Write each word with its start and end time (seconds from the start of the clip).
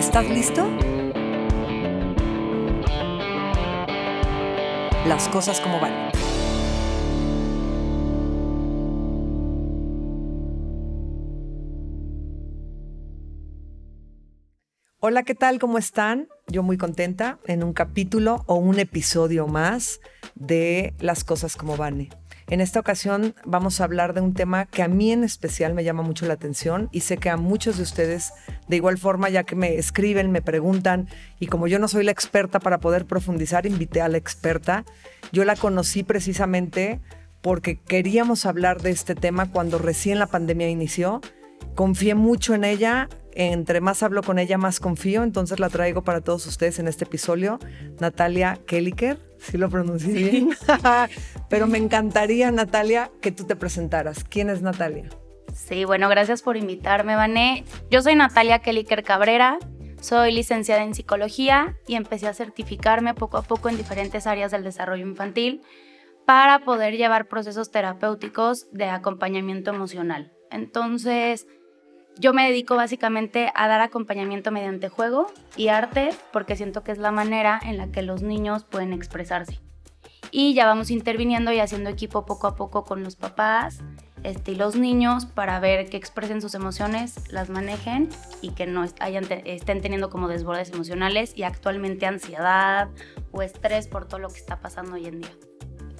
¿Estás 0.00 0.30
listo? 0.30 0.66
Las 5.06 5.28
cosas 5.28 5.60
como 5.60 5.78
van. 5.78 5.92
Hola, 15.00 15.22
¿qué 15.24 15.34
tal? 15.34 15.58
¿Cómo 15.58 15.76
están? 15.76 16.28
Yo 16.46 16.62
muy 16.62 16.78
contenta 16.78 17.38
en 17.44 17.62
un 17.62 17.74
capítulo 17.74 18.42
o 18.46 18.54
un 18.54 18.78
episodio 18.78 19.48
más 19.48 20.00
de 20.34 20.94
Las 20.98 21.24
cosas 21.24 21.56
como 21.56 21.76
van. 21.76 22.08
En 22.50 22.60
esta 22.60 22.80
ocasión 22.80 23.36
vamos 23.44 23.80
a 23.80 23.84
hablar 23.84 24.12
de 24.12 24.20
un 24.20 24.34
tema 24.34 24.66
que 24.66 24.82
a 24.82 24.88
mí 24.88 25.12
en 25.12 25.22
especial 25.22 25.72
me 25.72 25.84
llama 25.84 26.02
mucho 26.02 26.26
la 26.26 26.34
atención 26.34 26.88
y 26.90 27.00
sé 27.00 27.16
que 27.16 27.30
a 27.30 27.36
muchos 27.36 27.76
de 27.76 27.84
ustedes 27.84 28.32
de 28.66 28.74
igual 28.74 28.98
forma, 28.98 29.28
ya 29.30 29.44
que 29.44 29.54
me 29.54 29.76
escriben, 29.76 30.32
me 30.32 30.42
preguntan 30.42 31.08
y 31.38 31.46
como 31.46 31.68
yo 31.68 31.78
no 31.78 31.86
soy 31.86 32.02
la 32.02 32.10
experta 32.10 32.58
para 32.58 32.80
poder 32.80 33.06
profundizar, 33.06 33.66
invité 33.66 34.00
a 34.00 34.08
la 34.08 34.18
experta. 34.18 34.84
Yo 35.30 35.44
la 35.44 35.54
conocí 35.54 36.02
precisamente 36.02 37.00
porque 37.40 37.78
queríamos 37.78 38.44
hablar 38.46 38.82
de 38.82 38.90
este 38.90 39.14
tema 39.14 39.52
cuando 39.52 39.78
recién 39.78 40.18
la 40.18 40.26
pandemia 40.26 40.68
inició. 40.68 41.20
Confié 41.76 42.16
mucho 42.16 42.52
en 42.54 42.64
ella, 42.64 43.08
entre 43.32 43.80
más 43.80 44.02
hablo 44.02 44.24
con 44.24 44.40
ella, 44.40 44.58
más 44.58 44.80
confío, 44.80 45.22
entonces 45.22 45.60
la 45.60 45.68
traigo 45.70 46.02
para 46.02 46.20
todos 46.20 46.48
ustedes 46.48 46.80
en 46.80 46.88
este 46.88 47.04
episodio. 47.04 47.60
Natalia 48.00 48.58
Kelliker, 48.66 49.29
si 49.40 49.58
lo 49.58 49.68
pronuncié 49.68 50.12
bien. 50.12 50.50
Pero 51.48 51.66
me 51.66 51.78
encantaría, 51.78 52.50
Natalia, 52.50 53.10
que 53.20 53.32
tú 53.32 53.44
te 53.44 53.56
presentaras. 53.56 54.24
¿Quién 54.24 54.50
es 54.50 54.62
Natalia? 54.62 55.08
Sí, 55.54 55.84
bueno, 55.84 56.08
gracias 56.08 56.42
por 56.42 56.56
invitarme, 56.56 57.16
Vané. 57.16 57.64
Yo 57.90 58.02
soy 58.02 58.14
Natalia 58.14 58.60
Kelliker 58.60 59.02
Cabrera, 59.02 59.58
soy 60.00 60.32
licenciada 60.32 60.82
en 60.82 60.94
psicología 60.94 61.76
y 61.86 61.96
empecé 61.96 62.28
a 62.28 62.34
certificarme 62.34 63.14
poco 63.14 63.36
a 63.36 63.42
poco 63.42 63.68
en 63.68 63.76
diferentes 63.76 64.26
áreas 64.26 64.52
del 64.52 64.64
desarrollo 64.64 65.06
infantil 65.06 65.62
para 66.26 66.60
poder 66.60 66.96
llevar 66.96 67.28
procesos 67.28 67.70
terapéuticos 67.70 68.70
de 68.72 68.84
acompañamiento 68.84 69.70
emocional. 69.70 70.32
Entonces, 70.50 71.46
yo 72.18 72.32
me 72.32 72.48
dedico 72.48 72.76
básicamente 72.76 73.50
a 73.54 73.68
dar 73.68 73.80
acompañamiento 73.80 74.50
mediante 74.50 74.88
juego 74.88 75.26
y 75.56 75.68
arte 75.68 76.10
porque 76.32 76.56
siento 76.56 76.82
que 76.82 76.92
es 76.92 76.98
la 76.98 77.10
manera 77.10 77.60
en 77.62 77.76
la 77.76 77.88
que 77.88 78.02
los 78.02 78.22
niños 78.22 78.64
pueden 78.64 78.92
expresarse. 78.92 79.60
Y 80.30 80.54
ya 80.54 80.66
vamos 80.66 80.90
interviniendo 80.90 81.52
y 81.52 81.60
haciendo 81.60 81.90
equipo 81.90 82.24
poco 82.24 82.46
a 82.46 82.54
poco 82.54 82.84
con 82.84 83.02
los 83.02 83.16
papás 83.16 83.80
este, 84.22 84.52
y 84.52 84.54
los 84.54 84.76
niños 84.76 85.26
para 85.26 85.58
ver 85.60 85.88
que 85.88 85.96
expresen 85.96 86.40
sus 86.42 86.54
emociones, 86.54 87.32
las 87.32 87.48
manejen 87.48 88.08
y 88.42 88.50
que 88.50 88.66
no 88.66 88.84
estén 88.84 89.80
teniendo 89.80 90.10
como 90.10 90.28
desbordes 90.28 90.70
emocionales 90.70 91.32
y 91.36 91.42
actualmente 91.42 92.06
ansiedad 92.06 92.88
o 93.32 93.42
estrés 93.42 93.88
por 93.88 94.06
todo 94.06 94.20
lo 94.20 94.28
que 94.28 94.38
está 94.38 94.60
pasando 94.60 94.94
hoy 94.94 95.06
en 95.06 95.20
día. 95.20 95.49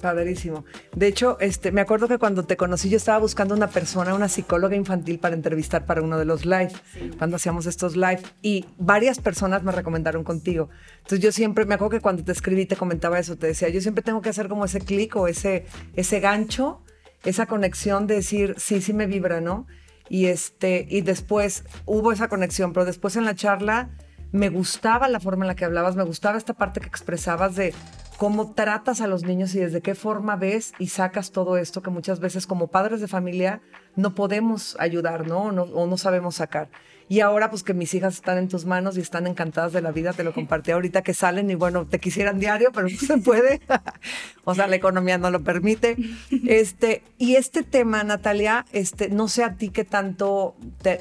Padrísimo. 0.01 0.65
De 0.95 1.07
hecho, 1.07 1.37
este, 1.39 1.71
me 1.71 1.81
acuerdo 1.81 2.07
que 2.07 2.17
cuando 2.17 2.43
te 2.43 2.57
conocí 2.57 2.89
yo 2.89 2.97
estaba 2.97 3.19
buscando 3.19 3.55
una 3.55 3.67
persona, 3.67 4.13
una 4.13 4.27
psicóloga 4.27 4.75
infantil 4.75 5.19
para 5.19 5.35
entrevistar 5.35 5.85
para 5.85 6.01
uno 6.01 6.17
de 6.17 6.25
los 6.25 6.45
live, 6.45 6.71
cuando 7.17 7.35
hacíamos 7.35 7.65
estos 7.67 7.95
live, 7.95 8.21
y 8.41 8.65
varias 8.77 9.19
personas 9.19 9.63
me 9.63 9.71
recomendaron 9.71 10.23
contigo. 10.23 10.69
Entonces 10.97 11.19
yo 11.19 11.31
siempre, 11.31 11.65
me 11.65 11.75
acuerdo 11.75 11.91
que 11.91 12.01
cuando 12.01 12.23
te 12.23 12.31
escribí 12.31 12.65
te 12.65 12.75
comentaba 12.75 13.19
eso, 13.19 13.37
te 13.37 13.47
decía, 13.47 13.69
yo 13.69 13.79
siempre 13.81 14.03
tengo 14.03 14.21
que 14.21 14.29
hacer 14.29 14.47
como 14.47 14.65
ese 14.65 14.79
clic 14.79 15.15
o 15.15 15.27
ese, 15.27 15.65
ese 15.95 16.19
gancho, 16.19 16.81
esa 17.23 17.45
conexión 17.45 18.07
de 18.07 18.15
decir, 18.15 18.55
sí, 18.57 18.81
sí 18.81 18.93
me 18.93 19.05
vibra, 19.05 19.41
¿no? 19.41 19.67
Y, 20.09 20.25
este, 20.25 20.87
y 20.89 21.01
después 21.01 21.63
hubo 21.85 22.11
esa 22.11 22.27
conexión, 22.27 22.73
pero 22.73 22.85
después 22.85 23.15
en 23.15 23.25
la 23.25 23.35
charla 23.35 23.91
me 24.31 24.49
gustaba 24.49 25.07
la 25.07 25.19
forma 25.19 25.45
en 25.45 25.49
la 25.49 25.55
que 25.55 25.65
hablabas, 25.65 25.95
me 25.95 26.03
gustaba 26.03 26.37
esta 26.37 26.53
parte 26.53 26.79
que 26.79 26.87
expresabas 26.87 27.55
de 27.55 27.73
cómo 28.21 28.53
tratas 28.53 29.01
a 29.01 29.07
los 29.07 29.23
niños 29.23 29.55
y 29.55 29.59
desde 29.61 29.81
qué 29.81 29.95
forma 29.95 30.35
ves 30.35 30.73
y 30.77 30.89
sacas 30.89 31.31
todo 31.31 31.57
esto 31.57 31.81
que 31.81 31.89
muchas 31.89 32.19
veces 32.19 32.45
como 32.45 32.67
padres 32.67 33.01
de 33.01 33.07
familia 33.07 33.63
no 33.95 34.13
podemos 34.13 34.77
ayudar, 34.79 35.25
¿no? 35.25 35.45
O 35.45 35.87
no, 35.87 35.97
sabemos 35.97 36.35
sacar. 36.35 36.69
Y 37.09 37.21
ahora 37.21 37.49
pues 37.49 37.63
que 37.63 37.73
mis 37.73 37.95
hijas 37.95 38.13
están 38.13 38.37
en 38.37 38.47
tus 38.47 38.65
manos 38.65 38.95
y 38.95 39.01
están 39.01 39.25
encantadas 39.25 39.73
de 39.73 39.81
la 39.81 39.91
vida, 39.91 40.13
te 40.13 40.23
lo 40.23 40.35
compartí 40.35 40.69
ahorita 40.69 41.01
que 41.01 41.15
salen 41.15 41.49
y 41.49 41.55
bueno, 41.55 41.87
te 41.87 41.97
quisieran 41.97 42.39
diario, 42.39 42.69
pero 42.71 42.87
no 42.87 42.95
se 42.95 43.17
puede. 43.17 43.59
o 44.43 44.53
sea, 44.53 44.67
la 44.67 44.75
economía 44.75 45.17
no 45.17 45.31
lo 45.31 45.43
permite. 45.43 45.97
Este, 46.45 47.01
y 47.17 47.37
este 47.37 47.63
tema, 47.63 48.03
Natalia, 48.03 48.67
este, 48.71 49.09
no 49.09 49.29
sé 49.29 49.43
a 49.43 49.55
ti 49.55 49.69
qué 49.69 49.83
tanto 49.83 50.55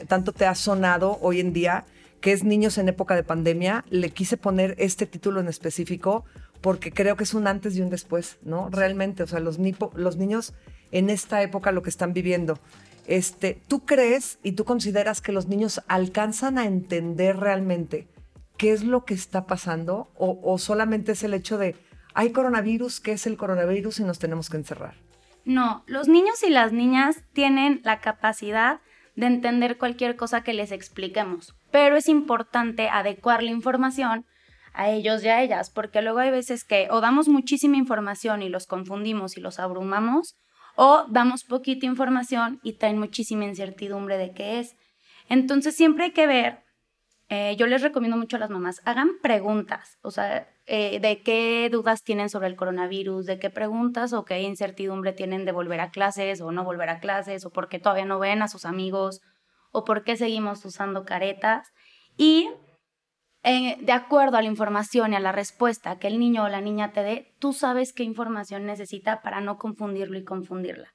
tanto 0.08 0.32
te 0.32 0.46
ha 0.46 0.54
sonado 0.54 1.18
hoy 1.20 1.40
en 1.40 1.52
día, 1.52 1.84
que 2.22 2.32
es 2.32 2.44
Niños 2.44 2.78
en 2.78 2.88
época 2.88 3.14
de 3.14 3.24
pandemia, 3.24 3.84
le 3.90 4.08
quise 4.08 4.38
poner 4.38 4.74
este 4.78 5.04
título 5.04 5.40
en 5.40 5.48
específico 5.48 6.24
porque 6.60 6.92
creo 6.92 7.16
que 7.16 7.24
es 7.24 7.34
un 7.34 7.46
antes 7.46 7.76
y 7.76 7.80
un 7.80 7.90
después, 7.90 8.38
¿no? 8.42 8.68
Realmente, 8.70 9.22
o 9.22 9.26
sea, 9.26 9.40
los, 9.40 9.58
los 9.94 10.16
niños 10.16 10.54
en 10.92 11.10
esta 11.10 11.42
época 11.42 11.72
lo 11.72 11.82
que 11.82 11.90
están 11.90 12.12
viviendo. 12.12 12.58
Este, 13.06 13.60
¿Tú 13.66 13.84
crees 13.84 14.38
y 14.42 14.52
tú 14.52 14.64
consideras 14.64 15.20
que 15.20 15.32
los 15.32 15.48
niños 15.48 15.82
alcanzan 15.88 16.58
a 16.58 16.66
entender 16.66 17.38
realmente 17.38 18.08
qué 18.56 18.72
es 18.72 18.84
lo 18.84 19.04
que 19.04 19.14
está 19.14 19.46
pasando 19.46 20.10
o, 20.16 20.38
o 20.42 20.58
solamente 20.58 21.12
es 21.12 21.24
el 21.24 21.34
hecho 21.34 21.58
de, 21.58 21.76
hay 22.14 22.30
coronavirus, 22.32 23.00
¿qué 23.00 23.12
es 23.12 23.26
el 23.26 23.36
coronavirus 23.36 24.00
y 24.00 24.04
nos 24.04 24.18
tenemos 24.18 24.50
que 24.50 24.58
encerrar? 24.58 24.94
No, 25.44 25.82
los 25.86 26.08
niños 26.08 26.42
y 26.42 26.50
las 26.50 26.72
niñas 26.72 27.24
tienen 27.32 27.80
la 27.84 28.00
capacidad 28.00 28.80
de 29.16 29.26
entender 29.26 29.78
cualquier 29.78 30.16
cosa 30.16 30.42
que 30.42 30.54
les 30.54 30.72
expliquemos, 30.72 31.54
pero 31.70 31.96
es 31.96 32.08
importante 32.08 32.88
adecuar 32.88 33.42
la 33.42 33.50
información 33.50 34.26
a 34.72 34.90
ellos 34.90 35.22
y 35.24 35.28
a 35.28 35.42
ellas, 35.42 35.70
porque 35.70 36.02
luego 36.02 36.18
hay 36.18 36.30
veces 36.30 36.64
que 36.64 36.88
o 36.90 37.00
damos 37.00 37.28
muchísima 37.28 37.76
información 37.76 38.42
y 38.42 38.48
los 38.48 38.66
confundimos 38.66 39.36
y 39.36 39.40
los 39.40 39.58
abrumamos, 39.58 40.36
o 40.76 41.04
damos 41.08 41.44
poquita 41.44 41.86
información 41.86 42.60
y 42.62 42.74
traen 42.74 42.98
muchísima 42.98 43.44
incertidumbre 43.44 44.16
de 44.16 44.32
qué 44.32 44.60
es. 44.60 44.76
Entonces 45.28 45.76
siempre 45.76 46.04
hay 46.04 46.12
que 46.12 46.26
ver, 46.26 46.64
eh, 47.28 47.56
yo 47.56 47.66
les 47.66 47.82
recomiendo 47.82 48.16
mucho 48.16 48.36
a 48.36 48.40
las 48.40 48.50
mamás, 48.50 48.80
hagan 48.84 49.10
preguntas, 49.22 49.98
o 50.02 50.10
sea, 50.10 50.48
eh, 50.66 51.00
de 51.00 51.22
qué 51.22 51.68
dudas 51.70 52.02
tienen 52.02 52.28
sobre 52.28 52.46
el 52.46 52.56
coronavirus, 52.56 53.26
de 53.26 53.38
qué 53.38 53.50
preguntas 53.50 54.12
o 54.12 54.24
qué 54.24 54.40
incertidumbre 54.42 55.12
tienen 55.12 55.44
de 55.44 55.52
volver 55.52 55.80
a 55.80 55.90
clases 55.90 56.40
o 56.40 56.52
no 56.52 56.64
volver 56.64 56.88
a 56.88 57.00
clases, 57.00 57.44
o 57.44 57.50
por 57.50 57.68
qué 57.68 57.78
todavía 57.78 58.04
no 58.04 58.18
ven 58.18 58.40
a 58.42 58.48
sus 58.48 58.64
amigos, 58.64 59.20
o 59.72 59.84
por 59.84 60.04
qué 60.04 60.16
seguimos 60.16 60.64
usando 60.64 61.04
caretas. 61.04 61.68
Y 62.16 62.50
de 63.42 63.92
acuerdo 63.92 64.36
a 64.36 64.42
la 64.42 64.48
información 64.48 65.12
y 65.12 65.16
a 65.16 65.20
la 65.20 65.32
respuesta 65.32 65.98
que 65.98 66.08
el 66.08 66.18
niño 66.18 66.44
o 66.44 66.48
la 66.48 66.60
niña 66.60 66.92
te 66.92 67.02
dé, 67.02 67.34
tú 67.38 67.52
sabes 67.52 67.92
qué 67.92 68.02
información 68.02 68.66
necesita 68.66 69.22
para 69.22 69.40
no 69.40 69.58
confundirlo 69.58 70.18
y 70.18 70.24
confundirla. 70.24 70.92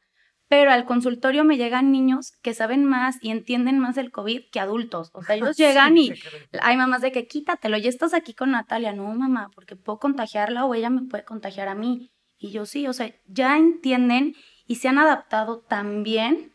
Pero 0.47 0.71
al 0.71 0.85
consultorio 0.85 1.43
me 1.43 1.57
llegan 1.57 1.91
niños 1.91 2.33
que 2.43 2.53
saben 2.53 2.85
más 2.85 3.17
y 3.21 3.31
entienden 3.31 3.79
más 3.79 3.95
del 3.95 4.11
COVID 4.11 4.43
que 4.51 4.59
adultos. 4.59 5.09
O 5.13 5.23
sea, 5.23 5.35
ellos 5.35 5.57
llegan 5.57 5.97
y 5.97 6.13
hay 6.61 6.77
mamás 6.77 7.01
de 7.01 7.11
que 7.11 7.27
quítatelo, 7.27 7.77
ya 7.77 7.89
estás 7.89 8.13
aquí 8.13 8.33
con 8.33 8.51
Natalia. 8.51 8.93
No, 8.93 9.13
mamá, 9.13 9.49
porque 9.55 9.75
puedo 9.75 9.97
contagiarla 9.99 10.65
o 10.65 10.75
ella 10.75 10.89
me 10.89 11.01
puede 11.03 11.25
contagiar 11.25 11.67
a 11.67 11.75
mí. 11.75 12.11
Y 12.37 12.51
yo 12.51 12.65
sí, 12.65 12.87
o 12.87 12.93
sea, 12.93 13.11
ya 13.25 13.57
entienden 13.57 14.35
y 14.67 14.75
se 14.75 14.87
han 14.87 14.99
adaptado 14.99 15.61
también. 15.61 16.51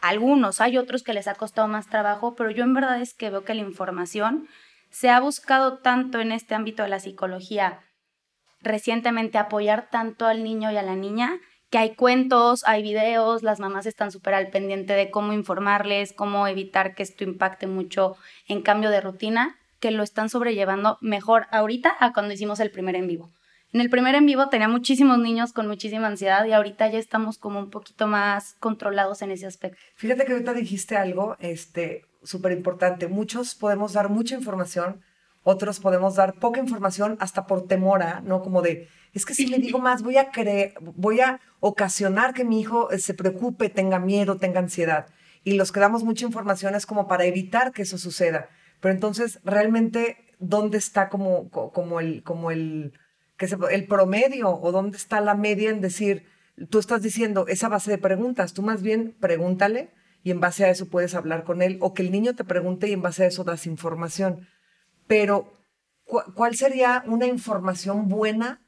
Algunos, 0.00 0.60
hay 0.60 0.78
otros 0.78 1.02
que 1.02 1.14
les 1.14 1.26
ha 1.26 1.34
costado 1.34 1.68
más 1.68 1.88
trabajo, 1.88 2.34
pero 2.36 2.50
yo 2.50 2.64
en 2.64 2.74
verdad 2.74 3.00
es 3.00 3.12
que 3.12 3.30
veo 3.30 3.44
que 3.44 3.54
la 3.54 3.62
información 3.62 4.46
se 4.98 5.10
ha 5.10 5.20
buscado 5.20 5.76
tanto 5.80 6.20
en 6.20 6.32
este 6.32 6.54
ámbito 6.54 6.82
de 6.82 6.88
la 6.88 7.00
psicología 7.00 7.80
recientemente 8.62 9.36
apoyar 9.36 9.90
tanto 9.90 10.24
al 10.24 10.42
niño 10.42 10.72
y 10.72 10.78
a 10.78 10.82
la 10.82 10.96
niña 10.96 11.38
que 11.68 11.76
hay 11.76 11.94
cuentos, 11.94 12.62
hay 12.64 12.82
videos, 12.82 13.42
las 13.42 13.60
mamás 13.60 13.84
están 13.84 14.10
súper 14.10 14.32
al 14.32 14.48
pendiente 14.48 14.94
de 14.94 15.10
cómo 15.10 15.34
informarles, 15.34 16.14
cómo 16.14 16.46
evitar 16.46 16.94
que 16.94 17.02
esto 17.02 17.24
impacte 17.24 17.66
mucho 17.66 18.16
en 18.48 18.62
cambio 18.62 18.88
de 18.88 19.02
rutina, 19.02 19.58
que 19.80 19.90
lo 19.90 20.02
están 20.02 20.30
sobrellevando 20.30 20.96
mejor 21.02 21.46
ahorita 21.50 21.94
a 22.00 22.14
cuando 22.14 22.32
hicimos 22.32 22.58
el 22.60 22.70
primer 22.70 22.96
en 22.96 23.06
vivo. 23.06 23.30
En 23.74 23.82
el 23.82 23.90
primer 23.90 24.14
en 24.14 24.24
vivo 24.24 24.48
tenía 24.48 24.68
muchísimos 24.68 25.18
niños 25.18 25.52
con 25.52 25.66
muchísima 25.66 26.06
ansiedad 26.06 26.46
y 26.46 26.52
ahorita 26.52 26.88
ya 26.88 26.98
estamos 26.98 27.36
como 27.36 27.58
un 27.58 27.68
poquito 27.68 28.06
más 28.06 28.54
controlados 28.60 29.20
en 29.20 29.32
ese 29.32 29.44
aspecto. 29.44 29.78
Fíjate 29.96 30.24
que 30.24 30.32
ahorita 30.32 30.54
dijiste 30.54 30.96
algo, 30.96 31.36
este, 31.38 32.05
súper 32.22 32.52
importante. 32.52 33.08
Muchos 33.08 33.54
podemos 33.54 33.92
dar 33.92 34.08
mucha 34.08 34.34
información, 34.34 35.00
otros 35.42 35.80
podemos 35.80 36.16
dar 36.16 36.34
poca 36.40 36.60
información 36.60 37.16
hasta 37.20 37.46
por 37.46 37.66
temora, 37.66 38.20
¿no? 38.24 38.42
Como 38.42 38.62
de, 38.62 38.88
es 39.12 39.24
que 39.24 39.34
si 39.34 39.46
le 39.46 39.58
digo 39.58 39.78
más, 39.78 40.02
voy 40.02 40.16
a 40.16 40.30
creer, 40.30 40.74
voy 40.80 41.20
a 41.20 41.40
ocasionar 41.60 42.34
que 42.34 42.44
mi 42.44 42.60
hijo 42.60 42.90
eh, 42.90 42.98
se 42.98 43.14
preocupe, 43.14 43.68
tenga 43.68 43.98
miedo, 43.98 44.38
tenga 44.38 44.60
ansiedad. 44.60 45.06
Y 45.44 45.52
los 45.52 45.70
que 45.70 45.80
damos 45.80 46.02
mucha 46.02 46.26
información 46.26 46.74
es 46.74 46.86
como 46.86 47.06
para 47.06 47.24
evitar 47.26 47.72
que 47.72 47.82
eso 47.82 47.98
suceda. 47.98 48.48
Pero 48.80 48.92
entonces, 48.92 49.38
realmente, 49.44 50.34
¿dónde 50.40 50.78
está 50.78 51.08
como, 51.08 51.48
como 51.50 52.00
el, 52.00 52.24
como 52.24 52.50
el, 52.50 52.92
que 53.36 53.46
se, 53.46 53.56
el 53.70 53.86
promedio 53.86 54.50
o 54.50 54.72
dónde 54.72 54.96
está 54.96 55.20
la 55.20 55.34
media 55.34 55.70
en 55.70 55.80
decir, 55.80 56.26
tú 56.70 56.78
estás 56.78 57.02
diciendo 57.02 57.46
esa 57.48 57.68
base 57.68 57.90
de 57.90 57.98
preguntas, 57.98 58.52
tú 58.52 58.62
más 58.62 58.82
bien 58.82 59.16
pregúntale 59.20 59.90
y 60.22 60.30
en 60.30 60.40
base 60.40 60.64
a 60.64 60.70
eso 60.70 60.88
puedes 60.88 61.14
hablar 61.14 61.44
con 61.44 61.62
él, 61.62 61.78
o 61.80 61.94
que 61.94 62.02
el 62.02 62.10
niño 62.10 62.34
te 62.34 62.44
pregunte 62.44 62.88
y 62.88 62.92
en 62.92 63.02
base 63.02 63.24
a 63.24 63.26
eso 63.28 63.44
das 63.44 63.66
información. 63.66 64.48
pero 65.06 65.52
¿cuál 66.34 66.56
sería 66.56 67.04
una 67.06 67.26
información 67.26 68.08
buena 68.08 68.60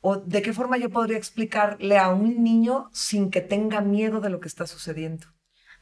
o 0.00 0.16
de 0.16 0.42
qué 0.42 0.52
forma 0.52 0.76
yo 0.76 0.90
podría 0.90 1.16
explicarle 1.16 1.98
a 1.98 2.10
un 2.10 2.44
niño 2.44 2.90
sin 2.92 3.30
que 3.30 3.40
tenga 3.40 3.80
miedo 3.80 4.20
de 4.20 4.30
lo 4.30 4.40
que 4.40 4.48
está 4.48 4.66
sucediendo? 4.66 5.33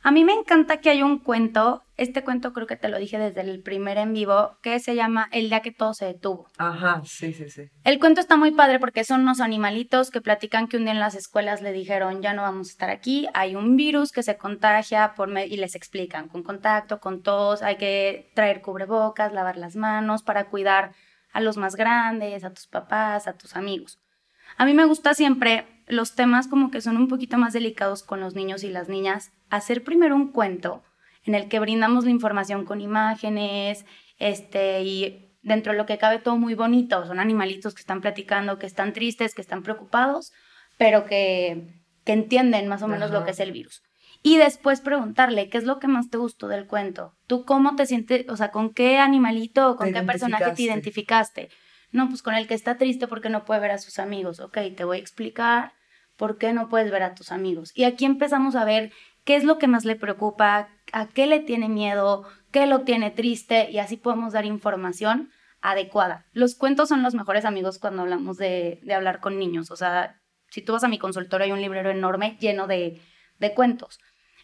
A 0.05 0.11
mí 0.11 0.25
me 0.25 0.33
encanta 0.33 0.79
que 0.79 0.91
hay 0.91 1.01
un 1.05 1.21
cuento, 1.21 1.85
este 1.97 2.25
cuento 2.25 2.53
creo 2.53 2.67
que 2.67 2.75
te 2.75 2.89
lo 2.89 2.99
dije 2.99 3.19
desde 3.19 3.43
el 3.43 3.63
primer 3.63 3.99
en 3.99 4.13
vivo, 4.13 4.59
que 4.61 4.81
se 4.81 4.97
llama 4.97 5.29
El 5.31 5.49
día 5.49 5.61
que 5.61 5.71
todo 5.71 5.95
se 5.95 6.07
detuvo. 6.07 6.49
Ajá, 6.59 7.03
sí, 7.05 7.33
sí, 7.33 7.49
sí. 7.49 7.71
El 7.85 8.01
cuento 8.01 8.21
está 8.21 8.37
muy 8.37 8.51
padre 8.51 8.81
porque 8.81 9.05
son 9.05 9.21
unos 9.21 9.41
animalitos 9.41 10.11
que 10.11 10.21
platican 10.21 10.67
que 10.67 10.77
un 10.77 10.85
día 10.85 10.93
en 10.93 10.99
las 10.99 11.15
escuelas 11.15 11.63
le 11.63 11.73
dijeron, 11.73 12.21
ya 12.21 12.35
no 12.35 12.43
vamos 12.43 12.69
a 12.69 12.73
estar 12.73 12.91
aquí, 12.91 13.29
hay 13.33 13.55
un 13.55 13.77
virus 13.77 14.11
que 14.11 14.25
se 14.25 14.37
contagia 14.37 15.15
por 15.15 15.31
y 15.39 15.57
les 15.57 15.77
explican, 15.77 16.27
con 16.27 16.43
contacto, 16.43 16.99
con 16.99 17.23
tos, 17.23 17.63
hay 17.63 17.77
que 17.77 18.33
traer 18.35 18.61
cubrebocas, 18.61 19.33
lavar 19.33 19.57
las 19.57 19.77
manos 19.77 20.25
para 20.25 20.47
cuidar 20.47 20.95
a 21.33 21.41
los 21.41 21.57
más 21.57 21.77
grandes, 21.77 22.43
a 22.43 22.53
tus 22.53 22.67
papás, 22.67 23.29
a 23.29 23.35
tus 23.35 23.55
amigos. 23.55 24.01
A 24.57 24.65
mí 24.65 24.75
me 24.75 24.85
gusta 24.85 25.15
siempre 25.15 25.72
los 25.93 26.15
temas 26.15 26.49
como 26.49 26.71
que 26.71 26.81
son 26.81 26.97
un 26.97 27.09
poquito 27.09 27.39
más 27.39 27.53
delicados 27.53 28.03
con 28.03 28.21
los 28.21 28.35
niños 28.35 28.65
y 28.65 28.71
las 28.71 28.89
niñas, 28.89 29.33
hacer 29.51 29.85
primero 29.85 30.17
un 30.17 30.33
cuento 30.33 30.83
en 31.25 31.35
el 31.35 31.49
que 31.49 31.61
brindamos 31.61 32.05
la 32.05 32.11
información 32.11 32.65
con 32.65 32.81
imágenes, 32.81 33.85
este, 34.19 34.83
y 34.83 35.33
dentro 35.43 35.73
de 35.73 35.79
lo 35.79 35.87
que 35.87 35.99
cabe 35.99 36.19
todo 36.19 36.37
muy 36.37 36.55
bonito, 36.55 37.07
son 37.07 37.21
animalitos 37.21 37.75
que 37.75 37.81
están 37.81 38.01
platicando, 38.01 38.59
que 38.59 38.67
están 38.67 38.93
tristes, 38.93 39.35
que 39.35 39.43
están 39.43 39.63
preocupados, 39.63 40.33
pero 40.79 41.05
que, 41.05 41.67
que 42.05 42.13
entienden 42.13 42.69
más 42.69 42.83
o 42.83 42.89
menos 42.89 43.11
lo 43.11 43.25
que 43.25 43.33
es 43.33 43.41
el 43.41 43.53
virus. 43.53 43.83
Y 44.23 44.39
después 44.39 44.81
preguntarle, 44.81 45.49
¿qué 45.49 45.59
es 45.59 45.65
lo 45.65 45.81
que 45.81 45.89
más 45.89 46.09
te 46.09 46.17
gustó 46.17 46.47
del 46.47 46.67
cuento? 46.67 47.15
¿Tú 47.27 47.45
cómo 47.45 47.75
te 47.75 47.87
sientes, 47.87 48.29
o 48.29 48.37
sea, 48.37 48.53
con 48.53 48.73
qué 48.73 48.99
animalito 48.99 49.71
o 49.71 49.77
con 49.77 49.93
qué 49.93 50.03
personaje 50.03 50.53
te 50.53 50.63
identificaste? 50.63 51.51
No, 51.91 52.09
pues 52.09 52.23
con 52.23 52.35
el 52.35 52.47
que 52.47 52.55
está 52.55 52.79
triste 52.79 53.09
porque 53.09 53.29
no 53.29 53.45
puede 53.45 53.61
ver 53.61 53.73
a 53.73 53.79
sus 53.79 53.99
amigos. 53.99 54.39
Ok, 54.41 54.59
te 54.77 54.85
voy 54.85 54.99
a 54.99 55.01
explicar 55.01 55.73
por 56.23 56.39
qué 56.39 56.53
no 56.53 56.69
puedes 56.69 56.93
ver 56.93 57.03
a 57.03 57.17
tus 57.17 57.33
amigos. 57.33 57.73
Y 57.75 57.83
aquí 57.83 58.05
empezamos 58.05 58.55
a 58.55 58.65
ver 58.65 58.93
qué 59.25 59.35
es 59.35 59.43
lo 59.43 59.59
que 59.59 59.67
más 59.67 59.85
le 59.85 59.97
preocupa, 59.97 60.69
a 60.93 61.09
qué 61.09 61.27
le 61.27 61.41
tiene 61.41 61.69
miedo, 61.69 62.23
qué 62.53 62.67
lo 62.67 62.83
tiene 62.83 63.11
triste 63.11 63.69
y 63.73 63.81
así 63.81 63.97
podemos 63.97 64.33
dar 64.33 64.45
información 64.45 65.31
adecuada. 65.63 66.27
Los 66.33 66.55
cuentos 66.55 66.91
son 66.91 67.03
los 67.03 67.17
mejores 67.17 67.45
amigos 67.45 67.81
cuando 67.81 68.03
hablamos 68.03 68.37
de, 68.37 68.81
hablar 68.95 69.19
con 69.19 69.37
niños. 69.37 69.73
O 69.73 69.77
sea, 69.77 70.21
si 70.49 70.63
tú 70.63 70.75
vas 70.75 70.85
a 70.85 70.89
mi 70.89 70.97
consultorio 70.97 71.47
hay 71.47 71.51
un 71.51 71.61
librero 71.61 71.91
enorme 71.91 72.37
lleno 72.39 72.69
de, 72.69 73.03
de 73.41 73.55
cuentos. 73.55 73.99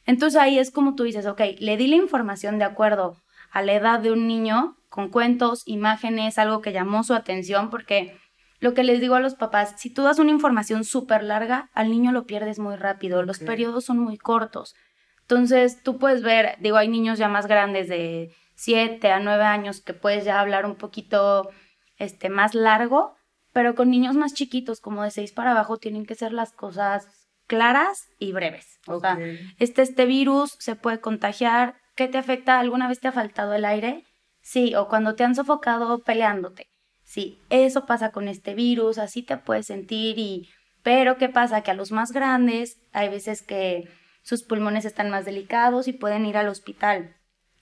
Entonces 0.05 0.41
ahí 0.41 0.59
es 0.59 0.73
como 0.73 0.97
tú 0.97 1.05
dices, 1.05 1.27
ok, 1.27 1.43
le 1.61 1.77
di 1.77 1.87
la 1.87 1.95
información 1.95 2.59
de 2.59 2.65
acuerdo 2.65 3.23
a 3.53 3.63
la 3.63 3.75
edad 3.75 4.01
de 4.01 4.11
un 4.11 4.27
niño 4.27 4.79
con 4.89 5.11
cuentos, 5.11 5.63
imágenes, 5.65 6.39
algo 6.39 6.61
que 6.61 6.73
llamó 6.73 7.05
su 7.05 7.15
atención, 7.15 7.71
porque 7.71 8.19
lo 8.61 8.75
que 8.75 8.83
les 8.83 9.01
digo 9.01 9.15
a 9.15 9.21
los 9.21 9.35
papás, 9.35 9.75
si 9.77 9.91
tú 9.91 10.03
das 10.03 10.19
una 10.19 10.31
información 10.31 10.85
súper 10.85 11.23
larga, 11.23 11.71
al 11.75 11.91
niño 11.91 12.13
lo 12.13 12.27
pierdes 12.27 12.59
muy 12.59 12.77
rápido, 12.77 13.23
los 13.23 13.39
periodos 13.39 13.85
son 13.85 13.99
muy 13.99 14.19
cortos. 14.19 14.75
Entonces, 15.23 15.83
tú 15.83 15.99
puedes 15.99 16.23
ver, 16.23 16.57
digo, 16.61 16.77
hay 16.77 16.89
niños 16.89 17.19
ya 17.19 17.29
más 17.29 17.47
grandes 17.47 17.89
de 17.89 18.35
7 18.55 19.13
a 19.13 19.21
9 19.21 19.45
años 19.45 19.81
que 19.81 19.95
puedes 19.95 20.25
ya 20.25 20.41
hablar 20.41 20.67
un 20.67 20.75
poquito 20.75 21.51
este, 21.99 22.31
más 22.31 22.55
largo, 22.55 23.15
pero 23.53 23.75
con 23.75 23.91
niños 23.91 24.17
más 24.17 24.35
chiquitos, 24.35 24.81
como 24.81 25.03
de 25.03 25.11
6 25.11 25.33
para 25.33 25.53
abajo, 25.53 25.77
tienen 25.77 26.07
que 26.07 26.15
ser 26.15 26.33
las 26.33 26.53
cosas 26.53 27.07
claras 27.47 28.09
y 28.19 28.33
breves. 28.33 28.79
O 28.87 29.01
sea, 29.01 29.19
este, 29.59 29.83
este 29.83 30.07
virus 30.07 30.57
se 30.59 30.77
puede 30.77 31.01
contagiar. 31.01 31.77
¿Qué 31.95 32.09
te 32.09 32.19
afecta? 32.19 32.59
¿Alguna 32.59 32.89
vez 32.89 33.01
te 33.01 33.09
ha 33.09 33.13
faltado 33.13 33.55
el 33.55 33.65
aire? 33.65 34.05
Sí, 34.41 34.75
o 34.75 34.89
cuando 34.89 35.15
te 35.15 35.25
han 35.25 35.35
sofocado 35.35 35.99
peleándote. 36.01 36.69
Sí, 37.09 37.41
eso 37.49 37.87
pasa 37.87 38.13
con 38.13 38.29
este 38.29 38.55
virus, 38.55 38.99
así 38.99 39.23
te 39.23 39.39
puedes 39.39 39.67
sentir 39.67 40.19
y... 40.19 40.51
Pero 40.83 41.17
¿qué 41.17 41.31
pasa? 41.31 41.63
Que 41.63 41.71
a 41.71 41.75
los 41.75 41.91
más 41.91 42.13
grandes 42.13 42.83
hay 42.93 43.09
veces 43.09 43.41
que 43.41 43.89
sus 44.23 44.43
pulmones 44.43 44.85
están 44.85 45.09
más 45.09 45.25
delicados 45.25 45.89
y 45.89 45.95
pueden 45.95 46.27
ir 46.27 46.37
al 46.37 46.49
hospital. 46.49 47.17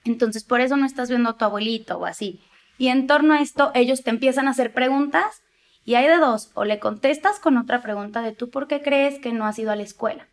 Entonces, 0.05 0.43
por 0.43 0.61
eso 0.61 0.77
no 0.77 0.85
estás 0.85 1.11
viendo 1.11 1.31
a 1.31 1.37
tu 1.39 1.45
abuelito 1.45 1.97
o 1.97 2.07
así. 2.07 2.41
Y 2.77 2.89
en 2.89 3.07
torno 3.07 3.35
a 3.35 3.41
esto, 3.41 3.71
ellos 3.75 4.03
te 4.03 4.11
empiezan 4.11 4.49
a 4.49 4.51
hacer 4.51 4.73
preguntas 4.73 5.45
y 5.85 5.95
hay 5.95 6.09
de 6.09 6.17
dos, 6.17 6.51
o 6.55 6.65
le 6.65 6.81
contestas 6.81 7.39
con 7.39 7.57
otra 7.57 7.83
pregunta 7.83 8.23
de 8.23 8.33
tú 8.33 8.51
por 8.51 8.67
qué 8.67 8.83
crees 8.83 9.21
que 9.21 9.33
no 9.33 9.47
has 9.47 9.61
ido 9.61 9.71
a 9.71 9.77
la 9.77 9.85
escuela. 9.85 10.29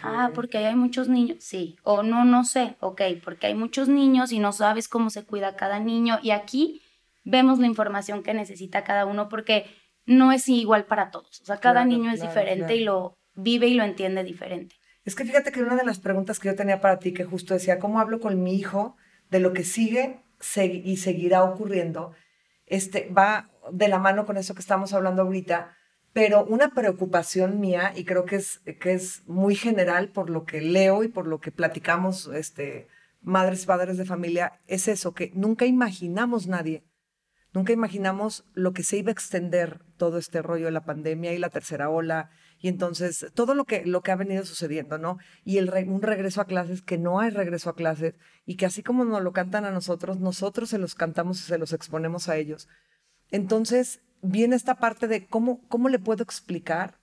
Ah, 0.00 0.30
porque 0.32 0.58
hay 0.58 0.76
muchos 0.76 1.08
niños, 1.08 1.38
sí. 1.40 1.76
O 1.82 2.04
no, 2.04 2.24
no 2.24 2.44
sé, 2.44 2.76
ok, 2.78 3.02
porque 3.24 3.48
hay 3.48 3.54
muchos 3.54 3.88
niños 3.88 4.30
y 4.30 4.38
no 4.38 4.52
sabes 4.52 4.86
cómo 4.86 5.10
se 5.10 5.24
cuida 5.24 5.56
cada 5.56 5.80
niño. 5.80 6.20
Y 6.22 6.30
aquí 6.30 6.82
vemos 7.24 7.58
la 7.58 7.66
información 7.66 8.22
que 8.22 8.34
necesita 8.34 8.84
cada 8.84 9.06
uno 9.06 9.28
porque 9.28 9.66
no 10.06 10.32
es 10.32 10.48
igual 10.48 10.86
para 10.86 11.10
todos. 11.10 11.40
O 11.42 11.44
sea, 11.44 11.58
cada 11.58 11.84
niño 11.84 12.10
es 12.10 12.20
diferente 12.20 12.76
y 12.76 12.84
lo 12.84 13.18
vive 13.34 13.66
y 13.66 13.74
lo 13.74 13.84
entiende 13.84 14.24
diferente. 14.24 14.76
Es 15.04 15.14
que 15.14 15.24
fíjate 15.24 15.52
que 15.52 15.62
una 15.62 15.76
de 15.76 15.84
las 15.84 16.00
preguntas 16.00 16.38
que 16.38 16.48
yo 16.48 16.54
tenía 16.54 16.80
para 16.80 16.98
ti, 16.98 17.12
que 17.12 17.24
justo 17.24 17.54
decía, 17.54 17.78
¿cómo 17.78 18.00
hablo 18.00 18.20
con 18.20 18.42
mi 18.42 18.54
hijo 18.54 18.96
de 19.30 19.40
lo 19.40 19.52
que 19.52 19.64
sigue 19.64 20.20
y 20.64 20.96
seguirá 20.96 21.44
ocurriendo? 21.44 22.14
Este, 22.66 23.08
va 23.10 23.50
de 23.72 23.88
la 23.88 23.98
mano 23.98 24.26
con 24.26 24.36
eso 24.36 24.54
que 24.54 24.60
estamos 24.60 24.92
hablando 24.92 25.22
ahorita 25.22 25.74
pero 26.12 26.44
una 26.44 26.70
preocupación 26.70 27.60
mía, 27.60 27.92
y 27.94 28.04
creo 28.04 28.24
que 28.24 28.36
es, 28.36 28.60
que 28.80 28.92
es 28.92 29.22
muy 29.26 29.54
general 29.54 30.08
por 30.08 30.30
lo 30.30 30.44
que 30.44 30.60
leo 30.60 31.04
y 31.04 31.08
por 31.08 31.28
lo 31.28 31.40
que 31.40 31.52
platicamos 31.52 32.28
este, 32.34 32.88
madres 33.20 33.62
y 33.62 33.66
padres 33.66 33.98
de 33.98 34.04
familia, 34.04 34.60
es 34.66 34.88
eso, 34.88 35.14
que 35.14 35.30
nunca 35.34 35.66
imaginamos 35.66 36.46
nadie, 36.48 36.82
nunca 37.58 37.72
imaginamos 37.72 38.44
lo 38.54 38.72
que 38.72 38.84
se 38.84 38.98
iba 38.98 39.10
a 39.10 39.12
extender 39.12 39.80
todo 39.96 40.18
este 40.18 40.42
rollo 40.42 40.66
de 40.66 40.70
la 40.70 40.84
pandemia 40.84 41.32
y 41.32 41.38
la 41.38 41.50
tercera 41.50 41.90
ola, 41.90 42.30
y 42.60 42.68
entonces 42.68 43.26
todo 43.34 43.52
lo 43.54 43.64
que, 43.64 43.84
lo 43.84 44.00
que 44.00 44.12
ha 44.12 44.16
venido 44.16 44.44
sucediendo, 44.44 44.96
¿no? 44.96 45.18
Y 45.44 45.58
el 45.58 45.68
un 45.88 46.00
regreso 46.00 46.40
a 46.40 46.46
clases, 46.46 46.82
que 46.82 46.98
no 46.98 47.18
hay 47.18 47.30
regreso 47.30 47.68
a 47.70 47.74
clases, 47.74 48.14
y 48.46 48.54
que 48.54 48.64
así 48.64 48.84
como 48.84 49.04
nos 49.04 49.22
lo 49.22 49.32
cantan 49.32 49.64
a 49.64 49.72
nosotros, 49.72 50.20
nosotros 50.20 50.70
se 50.70 50.78
los 50.78 50.94
cantamos 50.94 51.40
y 51.40 51.42
se 51.42 51.58
los 51.58 51.72
exponemos 51.72 52.28
a 52.28 52.36
ellos. 52.36 52.68
Entonces, 53.32 54.02
viene 54.22 54.54
esta 54.54 54.76
parte 54.76 55.08
de 55.08 55.26
cómo, 55.26 55.66
cómo 55.66 55.88
le 55.88 55.98
puedo 55.98 56.22
explicar 56.22 57.00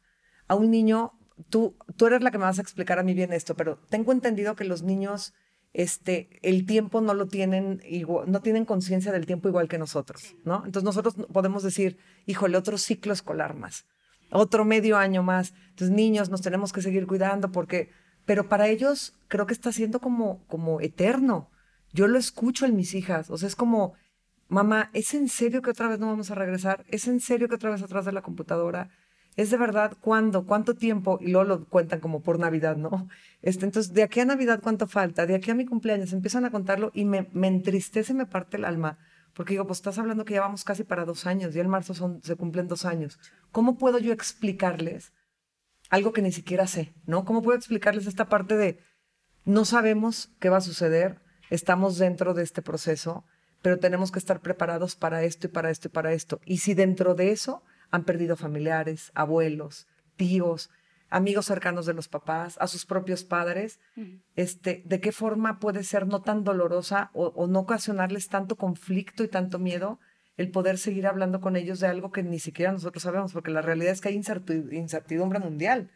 a 0.48 0.56
un 0.56 0.72
niño, 0.72 1.12
tú, 1.50 1.76
tú 1.98 2.08
eres 2.08 2.22
la 2.22 2.32
que 2.32 2.38
me 2.38 2.46
vas 2.46 2.60
a 2.60 2.62
explicar 2.62 2.98
a 2.98 3.04
mí 3.04 3.14
bien 3.14 3.34
esto, 3.34 3.56
pero 3.56 3.78
tengo 3.90 4.14
entendido 4.14 4.56
que 4.56 4.64
los 4.64 4.84
niños, 4.84 5.34
este, 5.76 6.30
el 6.42 6.66
tiempo 6.66 7.02
no 7.02 7.14
lo 7.14 7.28
tienen 7.28 7.82
igual, 7.86 8.32
no 8.32 8.42
tienen 8.42 8.64
conciencia 8.64 9.12
del 9.12 9.26
tiempo 9.26 9.50
igual 9.50 9.68
que 9.68 9.78
nosotros, 9.78 10.38
¿no? 10.46 10.64
Entonces 10.66 10.84
nosotros 10.84 11.16
podemos 11.34 11.64
decir, 11.64 11.98
híjole, 12.26 12.58
otro 12.58 12.78
ciclo 12.78 13.12
escolar 13.12 13.56
más, 13.56 13.86
otro 14.32 14.64
medio 14.64 14.98
año 14.98 15.22
más. 15.22 15.54
Entonces 15.72 15.94
niños, 15.94 16.30
nos 16.30 16.42
tenemos 16.42 16.72
que 16.72 16.82
seguir 16.82 17.06
cuidando 17.08 17.52
porque, 17.52 17.90
pero 18.26 18.48
para 18.48 18.70
ellos 18.70 19.16
creo 19.28 19.48
que 19.48 19.54
está 19.54 19.74
siendo 19.74 20.00
como, 20.00 20.46
como 20.48 20.80
eterno. 20.80 21.50
Yo 21.92 22.08
lo 22.08 22.18
escucho 22.18 22.66
en 22.66 22.78
mis 22.78 22.94
hijas, 22.94 23.30
o 23.30 23.38
sea, 23.38 23.48
es 23.48 23.58
como, 23.58 23.96
mamá, 24.48 24.92
¿es 24.94 25.14
en 25.14 25.28
serio 25.28 25.62
que 25.62 25.72
otra 25.72 25.90
vez 25.90 26.00
no 26.00 26.08
vamos 26.08 26.32
a 26.32 26.36
regresar? 26.36 26.86
¿Es 26.88 27.10
en 27.10 27.20
serio 27.20 27.50
que 27.50 27.56
otra 27.56 27.72
vez 27.72 27.82
atrás 27.82 28.06
de 28.06 28.14
la 28.14 28.22
computadora? 28.22 28.92
¿Es 29.36 29.52
de 29.52 29.58
verdad 29.58 29.98
cuándo? 30.00 30.46
¿Cuánto 30.46 30.76
tiempo? 30.76 31.20
Y 31.22 31.32
luego 31.32 31.48
lo 31.48 31.66
cuentan 31.66 32.00
como 32.00 32.22
por 32.22 32.40
Navidad, 32.40 32.78
¿no? 32.78 33.10
Este, 33.42 33.66
entonces, 33.66 33.94
de 33.94 34.04
aquí 34.04 34.22
a 34.22 34.26
Navidad, 34.26 34.62
¿cuánto 34.64 34.88
falta? 34.88 35.26
De 35.26 35.36
aquí 35.36 35.52
a 35.52 35.56
mi 35.56 35.66
cumpleaños, 35.66 36.14
empiezan 36.14 36.46
a 36.46 36.52
contarlo 36.52 36.92
y 36.94 37.04
me, 37.06 37.30
me 37.34 37.48
entristece, 37.48 38.14
me 38.14 38.26
parte 38.26 38.58
el 38.58 38.66
alma. 38.66 38.98
Porque 39.34 39.54
digo, 39.54 39.68
pues 39.68 39.80
estás 39.80 40.00
hablando 40.00 40.24
que 40.24 40.36
ya 40.36 40.42
vamos 40.42 40.64
casi 40.64 40.86
para 40.86 41.04
dos 41.04 41.26
años 41.26 41.54
y 41.54 41.60
en 41.60 41.68
marzo 41.68 41.94
son, 41.94 42.24
se 42.24 42.38
cumplen 42.38 42.70
dos 42.70 42.86
años. 42.86 43.20
¿Cómo 43.52 43.78
puedo 43.78 44.00
yo 44.00 44.14
explicarles 44.14 45.12
algo 45.90 46.14
que 46.14 46.22
ni 46.22 46.32
siquiera 46.32 46.66
sé, 46.68 46.94
¿no? 47.06 47.26
¿Cómo 47.26 47.42
puedo 47.42 47.58
explicarles 47.58 48.08
esta 48.08 48.30
parte 48.30 48.56
de 48.56 48.80
no 49.44 49.66
sabemos 49.66 50.30
qué 50.40 50.50
va 50.50 50.58
a 50.58 50.62
suceder, 50.62 51.20
estamos 51.50 51.98
dentro 51.98 52.34
de 52.34 52.44
este 52.44 52.62
proceso, 52.62 53.26
pero 53.62 53.78
tenemos 53.78 54.12
que 54.12 54.20
estar 54.20 54.42
preparados 54.42 54.96
para 54.96 55.24
esto 55.24 55.48
y 55.48 55.50
para 55.50 55.70
esto 55.70 55.90
y 55.90 55.92
para 55.92 56.14
esto. 56.14 56.40
Y 56.46 56.58
si 56.58 56.74
dentro 56.74 57.14
de 57.14 57.32
eso 57.32 57.62
han 57.96 58.04
perdido 58.04 58.36
familiares, 58.36 59.12
abuelos, 59.16 59.88
tíos, 60.16 60.70
amigos 61.10 61.46
cercanos 61.46 61.86
de 61.86 61.94
los 61.94 62.08
papás, 62.08 62.58
a 62.60 62.68
sus 62.68 62.86
propios 62.86 63.24
padres, 63.24 63.80
este, 64.36 64.84
¿de 64.86 65.00
qué 65.00 65.12
forma 65.12 65.60
puede 65.60 65.84
ser 65.84 66.08
no 66.08 66.22
tan 66.22 66.44
dolorosa 66.44 67.12
o, 67.14 67.48
no 67.48 67.60
ocasionarles 67.60 68.28
tanto 68.28 68.56
conflicto 68.56 69.24
y 69.24 69.28
tanto 69.28 69.60
miedo 69.60 70.00
el 70.38 70.52
poder 70.52 70.78
seguir 70.78 71.08
hablando 71.08 71.40
con 71.40 71.56
ellos 71.56 71.80
de 71.80 71.88
algo 71.88 72.12
que 72.12 72.24
ni 72.24 72.40
siquiera 72.40 72.72
nosotros 72.72 73.04
sabemos? 73.04 73.34
Porque 73.34 73.52
la 73.52 73.62
realidad 73.62 73.94
es 73.94 74.02
que 74.02 74.10
hay 74.10 74.16
incertidumbre 74.16 75.40
mundial. 75.40 75.92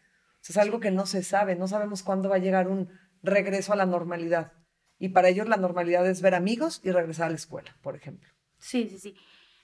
es 0.47 0.57
algo 0.57 0.79
que 0.79 0.91
no 0.91 1.05
se 1.05 1.23
sabe, 1.23 1.55
no 1.55 1.67
sabemos 1.67 2.03
cuándo 2.03 2.29
va 2.29 2.35
a 2.35 2.39
llegar 2.39 2.67
un 2.67 2.89
regreso 3.21 3.73
a 3.73 3.75
la 3.75 3.85
normalidad. 3.85 4.53
Y 4.99 5.09
para 5.09 5.29
ellos 5.29 5.47
la 5.47 5.57
normalidad 5.57 6.07
es 6.07 6.21
ver 6.21 6.35
amigos 6.35 6.81
y 6.83 6.91
regresar 6.91 7.27
a 7.27 7.29
la 7.29 7.35
escuela, 7.35 7.75
por 7.81 7.95
ejemplo. 7.95 8.29
Sí, 8.57 8.87
sí, 8.89 8.99
sí. 8.99 9.15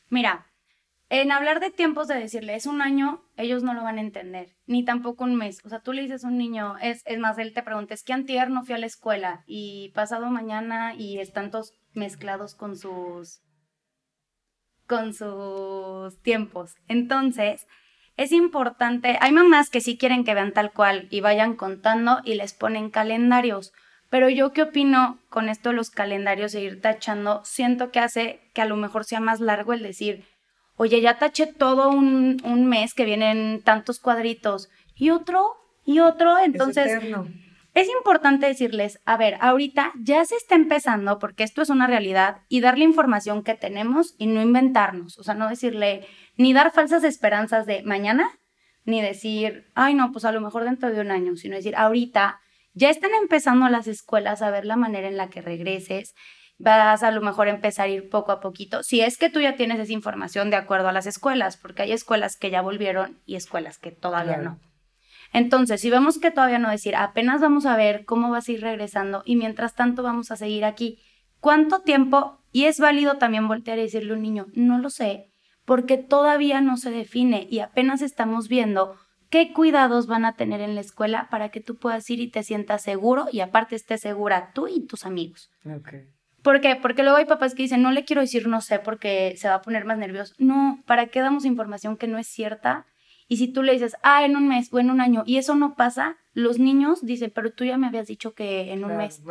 Mira, 0.09 0.47
en 1.09 1.31
hablar 1.31 1.59
de 1.59 1.69
tiempos 1.69 2.07
de 2.07 2.15
decirle 2.15 2.55
es 2.55 2.65
un 2.65 2.81
año, 2.81 3.23
ellos 3.37 3.63
no 3.63 3.73
lo 3.73 3.83
van 3.83 3.97
a 3.97 4.01
entender, 4.01 4.55
ni 4.65 4.83
tampoco 4.83 5.23
un 5.23 5.35
mes. 5.35 5.59
O 5.63 5.69
sea, 5.69 5.81
tú 5.81 5.93
le 5.93 6.01
dices 6.01 6.25
a 6.25 6.27
un 6.27 6.37
niño, 6.37 6.75
es, 6.81 7.03
más, 7.19 7.37
él 7.37 7.53
te 7.53 7.63
pregunta, 7.63 7.93
es 7.93 8.03
que 8.03 8.13
antier 8.13 8.49
no 8.49 8.63
fui 8.63 8.73
a 8.73 8.79
la 8.79 8.87
escuela 8.87 9.43
y 9.45 9.91
pasado 9.93 10.27
mañana 10.27 10.95
y 10.95 11.19
están 11.19 11.51
todos 11.51 11.73
mezclados 11.93 12.55
con 12.55 12.75
sus 12.75 13.41
con 14.87 15.13
sus 15.15 16.21
tiempos. 16.21 16.75
Entonces, 16.87 17.65
es 18.17 18.31
importante, 18.31 19.17
hay 19.19 19.31
mamás 19.31 19.69
que 19.69 19.81
sí 19.81 19.97
quieren 19.97 20.23
que 20.23 20.35
vean 20.35 20.53
tal 20.53 20.71
cual 20.71 21.07
y 21.09 21.21
vayan 21.21 21.55
contando 21.55 22.19
y 22.23 22.35
les 22.35 22.53
ponen 22.53 22.91
calendarios, 22.91 23.73
pero 24.09 24.29
yo 24.29 24.53
qué 24.53 24.61
opino 24.61 25.19
con 25.29 25.49
esto 25.49 25.69
de 25.69 25.75
los 25.75 25.89
calendarios 25.89 26.53
e 26.53 26.61
ir 26.61 26.81
tachando, 26.81 27.41
siento 27.43 27.91
que 27.91 27.99
hace 27.99 28.51
que 28.53 28.61
a 28.61 28.65
lo 28.65 28.77
mejor 28.77 29.05
sea 29.05 29.19
más 29.19 29.39
largo 29.39 29.73
el 29.73 29.81
decir, 29.81 30.23
oye, 30.77 31.01
ya 31.01 31.17
taché 31.17 31.47
todo 31.47 31.89
un, 31.89 32.37
un 32.43 32.65
mes 32.65 32.93
que 32.93 33.05
vienen 33.05 33.61
tantos 33.63 33.99
cuadritos 33.99 34.69
y 34.95 35.09
otro 35.09 35.55
y 35.85 35.99
otro, 35.99 36.37
entonces... 36.37 37.01
Es 37.75 37.89
importante 37.89 38.45
decirles, 38.45 39.01
a 39.03 39.17
ver, 39.17 39.37
ahorita 39.41 39.91
ya 40.01 40.23
se 40.23 40.37
está 40.37 40.55
empezando, 40.55 41.19
porque 41.19 41.43
esto 41.43 41.61
es 41.61 41.69
una 41.69 41.87
realidad, 41.87 42.37
y 42.47 42.61
darle 42.61 42.85
información 42.85 43.43
que 43.43 43.53
tenemos 43.53 44.15
y 44.17 44.27
no 44.27 44.41
inventarnos. 44.41 45.19
O 45.19 45.23
sea, 45.23 45.33
no 45.33 45.49
decirle, 45.49 46.07
ni 46.37 46.53
dar 46.53 46.71
falsas 46.71 47.03
esperanzas 47.03 47.65
de 47.65 47.83
mañana, 47.83 48.29
ni 48.85 49.01
decir, 49.01 49.65
ay, 49.75 49.93
no, 49.93 50.13
pues 50.13 50.23
a 50.23 50.31
lo 50.31 50.39
mejor 50.39 50.63
dentro 50.63 50.89
de 50.89 51.01
un 51.01 51.11
año, 51.11 51.35
sino 51.35 51.57
decir, 51.57 51.75
ahorita 51.75 52.39
ya 52.73 52.89
están 52.89 53.11
empezando 53.13 53.67
las 53.67 53.87
escuelas 53.87 54.41
a 54.41 54.51
ver 54.51 54.63
la 54.63 54.77
manera 54.77 55.09
en 55.09 55.17
la 55.17 55.29
que 55.29 55.41
regreses, 55.41 56.13
vas 56.57 57.03
a 57.03 57.11
lo 57.11 57.21
mejor 57.21 57.47
empezar 57.47 57.87
a 57.87 57.91
ir 57.91 58.09
poco 58.09 58.31
a 58.31 58.39
poquito, 58.39 58.83
si 58.83 59.01
es 59.01 59.17
que 59.17 59.29
tú 59.29 59.41
ya 59.41 59.55
tienes 59.55 59.79
esa 59.79 59.93
información 59.93 60.49
de 60.49 60.55
acuerdo 60.55 60.87
a 60.87 60.93
las 60.93 61.05
escuelas, 61.05 61.57
porque 61.57 61.83
hay 61.83 61.91
escuelas 61.91 62.37
que 62.37 62.49
ya 62.49 62.61
volvieron 62.61 63.19
y 63.25 63.35
escuelas 63.35 63.77
que 63.77 63.91
todavía 63.91 64.37
no. 64.37 64.59
Entonces, 65.33 65.81
si 65.81 65.89
vemos 65.89 66.17
que 66.17 66.31
todavía 66.31 66.59
no 66.59 66.69
decir, 66.69 66.95
apenas 66.95 67.41
vamos 67.41 67.65
a 67.65 67.75
ver 67.75 68.05
cómo 68.05 68.29
vas 68.29 68.47
a 68.47 68.51
ir 68.53 68.61
regresando 68.61 69.21
y 69.25 69.35
mientras 69.35 69.75
tanto 69.75 70.01
vamos 70.01 70.31
a 70.31 70.37
seguir 70.37 70.63
aquí, 70.63 70.99
¿cuánto 71.41 71.81
tiempo? 71.81 72.39
Y 72.51 72.65
es 72.65 72.79
válido 72.79 73.17
también 73.17 73.47
voltear 73.47 73.77
y 73.77 73.81
decirle 73.81 74.13
a 74.13 74.15
un 74.15 74.21
niño, 74.21 74.47
no 74.53 74.77
lo 74.77 74.89
sé, 74.89 75.27
porque 75.65 75.97
todavía 75.97 76.61
no 76.61 76.77
se 76.77 76.89
define 76.89 77.47
y 77.49 77.59
apenas 77.59 78.01
estamos 78.01 78.47
viendo 78.47 78.95
qué 79.29 79.51
cuidados 79.51 80.07
van 80.07 80.23
a 80.23 80.35
tener 80.35 80.61
en 80.61 80.75
la 80.75 80.81
escuela 80.81 81.27
para 81.29 81.49
que 81.49 81.59
tú 81.59 81.75
puedas 81.75 82.09
ir 82.09 82.21
y 82.21 82.29
te 82.29 82.43
sientas 82.43 82.83
seguro 82.83 83.25
y 83.29 83.41
aparte 83.41 83.75
estés 83.75 83.99
segura 83.99 84.51
tú 84.53 84.69
y 84.69 84.85
tus 84.85 85.05
amigos. 85.05 85.49
Okay. 85.65 86.14
¿Por 86.45 86.61
qué? 86.61 86.75
Porque 86.75 87.01
luego 87.01 87.17
hay 87.17 87.25
papás 87.25 87.55
que 87.55 87.63
dicen, 87.63 87.81
no 87.81 87.89
le 87.89 88.05
quiero 88.05 88.21
decir 88.21 88.47
no 88.47 88.61
sé 88.61 88.77
porque 88.77 89.33
se 89.35 89.49
va 89.49 89.55
a 89.55 89.61
poner 89.63 89.83
más 89.83 89.97
nervioso. 89.97 90.35
No, 90.37 90.79
¿para 90.85 91.07
qué 91.07 91.21
damos 91.21 91.43
información 91.43 91.97
que 91.97 92.05
no 92.05 92.19
es 92.19 92.27
cierta? 92.27 92.85
Y 93.27 93.37
si 93.37 93.47
tú 93.47 93.63
le 93.63 93.73
dices, 93.73 93.95
ah, 94.03 94.23
en 94.23 94.37
un 94.37 94.47
mes 94.47 94.71
o 94.71 94.77
en 94.77 94.91
un 94.91 95.01
año, 95.01 95.23
y 95.25 95.37
eso 95.37 95.55
no 95.55 95.73
pasa, 95.73 96.17
los 96.33 96.59
niños 96.59 97.03
dicen, 97.03 97.31
pero 97.33 97.51
tú 97.51 97.65
ya 97.65 97.79
me 97.79 97.87
habías 97.87 98.05
dicho 98.05 98.35
que 98.35 98.71
en 98.71 98.85
un 98.85 98.95
mes. 98.95 99.23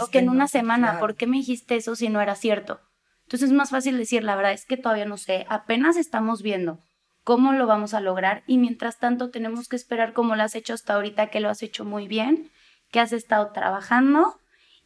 o 0.00 0.06
que 0.06 0.20
en 0.20 0.30
una 0.30 0.48
semana, 0.48 0.98
¿por 0.98 1.14
qué 1.14 1.26
me 1.26 1.36
dijiste 1.36 1.76
eso 1.76 1.94
si 1.94 2.08
no 2.08 2.22
era 2.22 2.36
cierto? 2.36 2.80
Entonces 3.24 3.50
es 3.50 3.54
más 3.54 3.68
fácil 3.68 3.98
decir, 3.98 4.24
la 4.24 4.34
verdad 4.34 4.52
es 4.52 4.64
que 4.64 4.78
todavía 4.78 5.04
no 5.04 5.18
sé, 5.18 5.44
apenas 5.50 5.98
estamos 5.98 6.40
viendo 6.40 6.78
cómo 7.22 7.52
lo 7.52 7.66
vamos 7.66 7.92
a 7.92 8.00
lograr 8.00 8.44
y 8.46 8.56
mientras 8.56 8.98
tanto 8.98 9.28
tenemos 9.28 9.68
que 9.68 9.76
esperar 9.76 10.14
como 10.14 10.36
lo 10.36 10.42
has 10.42 10.54
hecho 10.54 10.72
hasta 10.72 10.94
ahorita, 10.94 11.26
que 11.26 11.40
lo 11.40 11.50
has 11.50 11.62
hecho 11.62 11.84
muy 11.84 12.08
bien, 12.08 12.50
que 12.90 12.98
has 12.98 13.12
estado 13.12 13.52
trabajando 13.52 14.38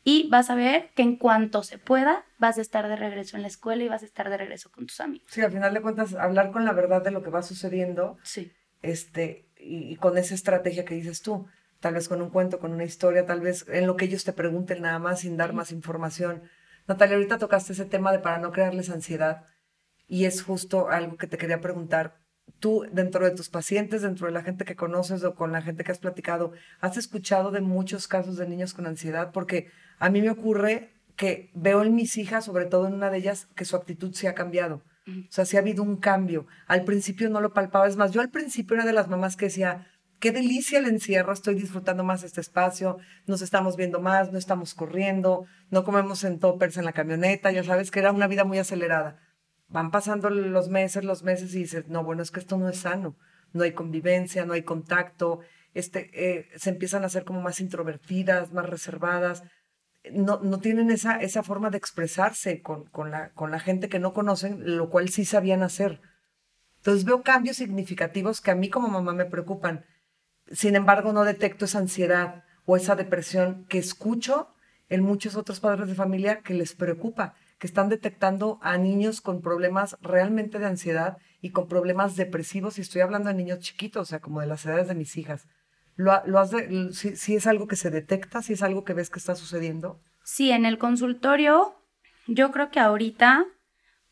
y 0.09 0.29
vas 0.29 0.51
a 0.51 0.55
ver 0.55 0.91
que 0.95 1.03
en 1.03 1.17
cuanto 1.17 1.65
se 1.65 1.79
pueda 1.79 2.25
vas 2.39 2.59
a 2.59 2.61
estar 2.61 2.87
de 2.87 2.95
regreso 2.95 3.35
en 3.35 3.43
la 3.43 3.49
escuela 3.49 3.83
y 3.83 3.89
vas 3.89 4.05
a 4.05 4.07
estar 4.07 4.31
de 4.31 4.37
regreso 4.37 4.71
con 4.71 4.87
tus 4.87 5.01
amigos. 5.01 5.27
Sí, 5.29 5.41
al 5.41 5.51
final 5.51 5.75
de 5.75 5.83
cuentas, 5.83 6.15
hablar 6.15 6.53
con 6.53 6.65
la 6.65 6.73
verdad 6.73 7.03
de 7.03 7.11
lo 7.11 7.25
que 7.25 7.31
va 7.31 7.43
sucediendo. 7.43 8.17
Sí. 8.23 8.53
Este, 8.83 9.49
y, 9.59 9.97
con 9.97 10.17
esa 10.17 10.37
estrategia 10.37 10.85
que 10.85 10.95
dices 10.95 11.23
tú, 11.23 11.49
tal 11.81 11.95
vez 11.95 12.09
con 12.09 12.23
un 12.23 12.31
cuento, 12.31 12.61
con 12.61 12.73
una 12.73 12.85
historia, 12.85 13.27
tal 13.27 13.41
vez 13.41 13.67
en 13.69 13.89
lo 13.89 13.97
que 13.97 14.05
ellos 14.05 14.23
te 14.23 14.33
pregunten 14.33 14.83
nada 14.83 15.01
más 15.01 15.21
sin 15.21 15.37
dar 15.37 15.53
más 15.53 15.73
información. 15.73 16.45
Natalia, 16.87 17.17
ahorita 17.17 17.39
tocaste 17.39 17.73
ese 17.73 17.85
tema 17.85 18.13
de 18.13 18.21
para 18.21 18.39
no 18.39 18.53
crearles 18.53 18.91
ansiedad 18.91 19.47
y 20.07 20.27
es 20.27 20.41
justo 20.41 20.89
algo 20.89 21.17
que 21.17 21.27
te 21.27 21.37
quería 21.37 21.61
preguntar. 21.61 22.21
Tú, 22.61 22.87
dentro 22.93 23.25
de 23.25 23.33
tus 23.33 23.49
pacientes, 23.49 24.03
dentro 24.03 24.29
de 24.29 24.33
la 24.33 24.45
gente 24.45 24.65
que 24.65 24.77
conoces 24.77 25.25
o 25.25 25.35
con 25.35 25.51
la 25.51 25.63
gente 25.63 25.83
que 25.83 25.91
has 25.91 25.99
platicado, 25.99 26.53
¿has 26.79 26.97
escuchado 26.97 27.51
de 27.51 27.61
muchos 27.61 28.07
casos 28.07 28.37
de 28.37 28.47
niños 28.47 28.73
con 28.73 28.87
ansiedad? 28.87 29.33
Porque 29.33 29.69
a 29.99 30.11
mí 30.11 30.21
me 30.21 30.31
ocurre 30.31 30.93
que 31.17 31.50
veo 31.55 31.83
en 31.83 31.95
mis 31.95 32.17
hijas, 32.19 32.45
sobre 32.45 32.67
todo 32.67 32.87
en 32.87 32.95
una 32.95 33.11
de 33.11 33.19
ellas, 33.19 33.49
que 33.57 33.65
su 33.65 33.76
actitud 33.76 34.12
se 34.12 34.29
ha 34.29 34.35
cambiado. 34.35 34.83
O 35.09 35.31
sea, 35.33 35.45
sí 35.45 35.57
ha 35.57 35.61
habido 35.61 35.85
un 35.85 35.97
cambio. 35.97 36.47
Al 36.67 36.83
principio 36.83 37.31
no 37.31 37.41
lo 37.41 37.53
palpaba. 37.53 37.87
Es 37.87 37.97
más, 37.97 38.11
yo 38.11 38.21
al 38.21 38.31
principio 38.31 38.75
era 38.75 38.85
de 38.85 38.93
las 38.93 39.09
mamás 39.09 39.37
que 39.37 39.47
decía, 39.47 39.87
qué 40.19 40.33
delicia 40.33 40.79
el 40.79 40.87
encierro, 40.87 41.33
estoy 41.33 41.55
disfrutando 41.55 42.05
más 42.05 42.25
este 42.25 42.41
espacio, 42.41 42.99
nos 43.26 43.43
estamos 43.43 43.76
viendo 43.76 44.00
más, 44.00 44.33
no 44.33 44.38
estamos 44.38 44.75
corriendo, 44.75 45.47
no 45.71 45.85
comemos 45.85 46.25
en 46.25 46.38
toppers 46.38 46.76
en 46.76 46.85
la 46.85 46.93
camioneta, 46.93 47.53
ya 47.53 47.62
sabes 47.62 47.91
que 47.91 48.00
era 48.00 48.12
una 48.12 48.26
vida 48.26 48.45
muy 48.45 48.59
acelerada. 48.59 49.21
Van 49.69 49.91
pasando 49.91 50.31
los 50.31 50.69
meses, 50.69 51.05
los 51.05 51.23
meses 51.23 51.55
y 51.55 51.61
dices, 51.61 51.88
no, 51.88 52.05
bueno, 52.05 52.23
es 52.23 52.31
que 52.31 52.41
esto 52.41 52.57
no 52.57 52.69
es 52.69 52.79
sano, 52.79 53.17
no 53.53 53.62
hay 53.62 53.73
convivencia, 53.73 54.47
no 54.47 54.55
hay 54.55 54.62
contacto, 54.62 55.41
este, 55.75 56.11
eh, 56.15 56.49
se 56.57 56.71
empiezan 56.71 57.05
a 57.05 57.09
ser 57.09 57.25
como 57.25 57.43
más 57.43 57.61
introvertidas, 57.61 58.53
más 58.53 58.67
reservadas, 58.69 59.43
no, 60.13 60.41
no 60.43 60.59
tienen 60.59 60.91
esa, 60.91 61.17
esa 61.17 61.43
forma 61.43 61.71
de 61.71 61.79
expresarse 61.79 62.63
con, 62.63 62.85
con, 62.87 63.11
la, 63.11 63.31
con 63.31 63.51
la 63.51 63.61
gente 63.61 63.89
que 63.89 63.99
no 63.99 64.13
conocen, 64.13 64.77
lo 64.77 64.91
cual 64.91 65.09
sí 65.09 65.25
sabían 65.25 65.63
hacer. 65.63 66.01
Entonces 66.79 67.05
veo 67.05 67.23
cambios 67.23 67.57
significativos 67.57 68.41
que 68.41 68.51
a 68.51 68.55
mí 68.55 68.71
como 68.71 68.89
mamá 68.89 69.13
me 69.13 69.25
preocupan. 69.25 69.85
Sin 70.53 70.77
embargo, 70.77 71.13
no 71.13 71.25
detecto 71.25 71.65
esa 71.65 71.79
ansiedad 71.79 72.45
o 72.65 72.77
esa 72.77 72.95
depresión 72.95 73.67
que 73.69 73.79
escucho 73.79 74.55
en 74.89 75.03
muchos 75.03 75.35
otros 75.35 75.61
padres 75.61 75.89
de 75.89 75.95
familia 75.95 76.43
que 76.43 76.55
les 76.55 76.75
preocupa, 76.75 77.35
que 77.59 77.67
están 77.67 77.89
detectando 77.89 78.61
a 78.63 78.79
niños 78.79 79.21
con 79.21 79.41
problemas 79.41 79.97
realmente 80.01 80.59
de 80.59 80.67
ansiedad 80.67 81.19
y 81.41 81.51
con 81.51 81.67
problemas 81.67 82.15
depresivos. 82.15 82.79
Y 82.79 82.83
estoy 82.83 83.01
hablando 83.01 83.29
de 83.29 83.35
niños 83.35 83.61
chiquitos, 83.61 84.03
o 84.03 84.05
sea, 84.05 84.21
como 84.21 84.41
de 84.41 84.47
las 84.47 84.65
edades 84.65 84.89
de 84.89 84.95
mis 84.95 85.17
hijas. 85.17 85.49
¿Lo, 85.97 86.23
lo 86.26 86.38
has 86.38 86.53
si, 86.93 87.35
es 87.35 87.47
algo 87.47 87.67
que 87.67 87.76
se 87.76 87.91
detecta, 87.91 88.43
si 88.43 88.53
es 88.53 88.62
algo 88.62 88.85
que 88.85 88.95
ves 88.95 89.11
que 89.11 89.19
está 89.19 89.35
sucediendo? 89.35 90.00
Sí, 90.23 90.50
en 90.50 90.67
el 90.67 90.79
consultorio, 90.79 91.75
yo 92.26 92.50
creo 92.50 92.71
que 92.71 92.81
ahorita 92.81 93.47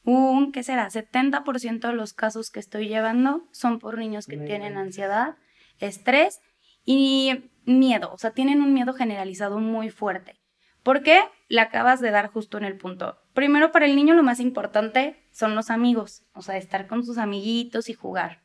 un, 0.05 0.53
¿qué 0.53 0.63
será? 0.63 0.89
70% 0.89 1.89
de 1.89 1.95
los 1.95 2.13
casos 2.13 2.51
que 2.51 2.61
estoy 2.61 2.89
llevando 2.89 3.49
son 3.53 3.79
por 3.79 3.99
niños 3.99 4.27
que 4.27 4.37
tienen 4.37 4.77
ansiedad, 4.77 5.37
estrés 5.79 6.41
y 6.85 7.51
miedo, 7.65 8.13
o 8.13 8.19
sea, 8.19 8.33
tienen 8.33 8.61
un 8.61 8.75
miedo 8.75 8.93
generalizado 8.93 9.59
muy 9.59 9.91
fuerte. 9.91 10.41
¿Por 10.83 11.03
qué? 11.03 11.23
Le 11.49 11.63
acabas 11.63 12.01
de 12.01 12.11
dar 12.11 12.31
justo 12.31 12.59
en 12.59 12.65
el 12.65 12.77
punto. 12.77 13.17
Primero, 13.33 13.73
para 13.73 13.87
el 13.87 13.97
niño 13.97 14.15
lo 14.15 14.23
más 14.23 14.39
importante 14.39 15.27
son 15.33 15.55
los 15.55 15.71
amigos, 15.71 16.27
o 16.35 16.43
sea, 16.43 16.59
estar 16.59 16.87
con 16.87 17.05
sus 17.05 17.17
amiguitos 17.17 17.89
y 17.89 17.95
jugar. 17.95 18.44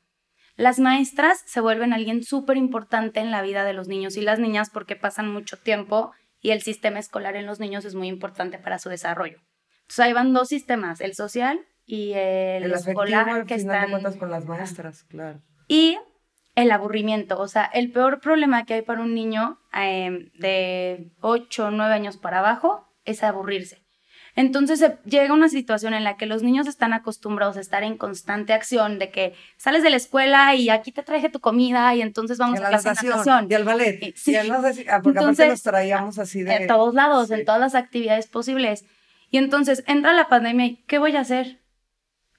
Las 0.59 0.77
maestras 0.77 1.41
se 1.45 1.61
vuelven 1.61 1.93
alguien 1.93 2.21
súper 2.21 2.57
importante 2.57 3.21
en 3.21 3.31
la 3.31 3.41
vida 3.41 3.63
de 3.63 3.71
los 3.71 3.87
niños 3.87 4.17
y 4.17 4.21
las 4.21 4.39
niñas 4.39 4.69
porque 4.69 4.97
pasan 4.97 5.31
mucho 5.31 5.55
tiempo 5.55 6.11
y 6.41 6.49
el 6.49 6.61
sistema 6.61 6.99
escolar 6.99 7.37
en 7.37 7.45
los 7.45 7.61
niños 7.61 7.85
es 7.85 7.95
muy 7.95 8.09
importante 8.09 8.59
para 8.59 8.77
su 8.77 8.89
desarrollo. 8.89 9.37
Entonces 9.83 9.99
ahí 9.99 10.11
van 10.11 10.33
dos 10.33 10.49
sistemas, 10.49 10.99
el 10.99 11.15
social 11.15 11.61
y 11.85 12.11
el, 12.11 12.73
escolar 12.73 13.45
que 13.45 13.55
están 13.55 13.89
con 14.17 14.31
las 14.31 14.43
maestras, 14.47 15.03
claro. 15.03 15.41
Y 15.69 15.97
el 16.55 16.71
aburrimiento, 16.71 17.39
o 17.39 17.47
sea, 17.47 17.63
el 17.63 17.93
peor 17.93 18.19
problema 18.19 18.65
que 18.65 18.73
hay 18.73 18.81
para 18.81 18.99
un 18.99 19.13
niño 19.13 19.61
em, 19.71 20.29
de 20.33 21.13
8 21.21 21.67
o 21.67 21.71
9 21.71 21.93
años 21.93 22.17
para 22.17 22.39
abajo 22.39 22.85
es 23.05 23.23
aburrirse. 23.23 23.85
Entonces 24.39 24.81
llega 25.03 25.33
una 25.33 25.49
situación 25.49 25.93
en 25.93 26.05
la 26.05 26.15
que 26.15 26.25
los 26.25 26.43
niños 26.43 26.65
están 26.65 26.93
acostumbrados 26.93 27.57
a 27.57 27.59
estar 27.59 27.83
en 27.83 27.97
constante 27.97 28.53
acción, 28.53 28.97
de 28.97 29.11
que 29.11 29.33
sales 29.57 29.83
de 29.83 29.89
la 29.89 29.97
escuela 29.97 30.55
y 30.55 30.69
aquí 30.69 30.93
te 30.93 31.03
traje 31.03 31.27
tu 31.27 31.41
comida 31.41 31.93
y 31.93 32.01
entonces 32.01 32.37
vamos 32.37 32.57
a 32.59 32.61
la 32.61 32.71
natación. 32.71 33.47
Y 33.49 33.53
al 33.53 33.65
ballet. 33.65 34.15
Sí. 34.15 34.31
Y 34.31 34.35
ah, 34.37 35.01
porque 35.03 35.19
aparte 35.19 35.45
los 35.49 35.61
traíamos 35.61 36.19
así 36.19 36.43
de... 36.43 36.53
En 36.53 36.67
todos 36.67 36.93
lados, 36.93 37.31
en 37.31 37.43
todas 37.43 37.59
las 37.59 37.75
actividades 37.75 38.27
posibles. 38.27 38.85
Y 39.29 39.39
entonces 39.39 39.83
entra 39.87 40.13
la 40.13 40.29
pandemia 40.29 40.67
y 40.67 40.75
¿qué 40.87 40.99
voy 40.99 41.17
a 41.17 41.19
hacer? 41.19 41.59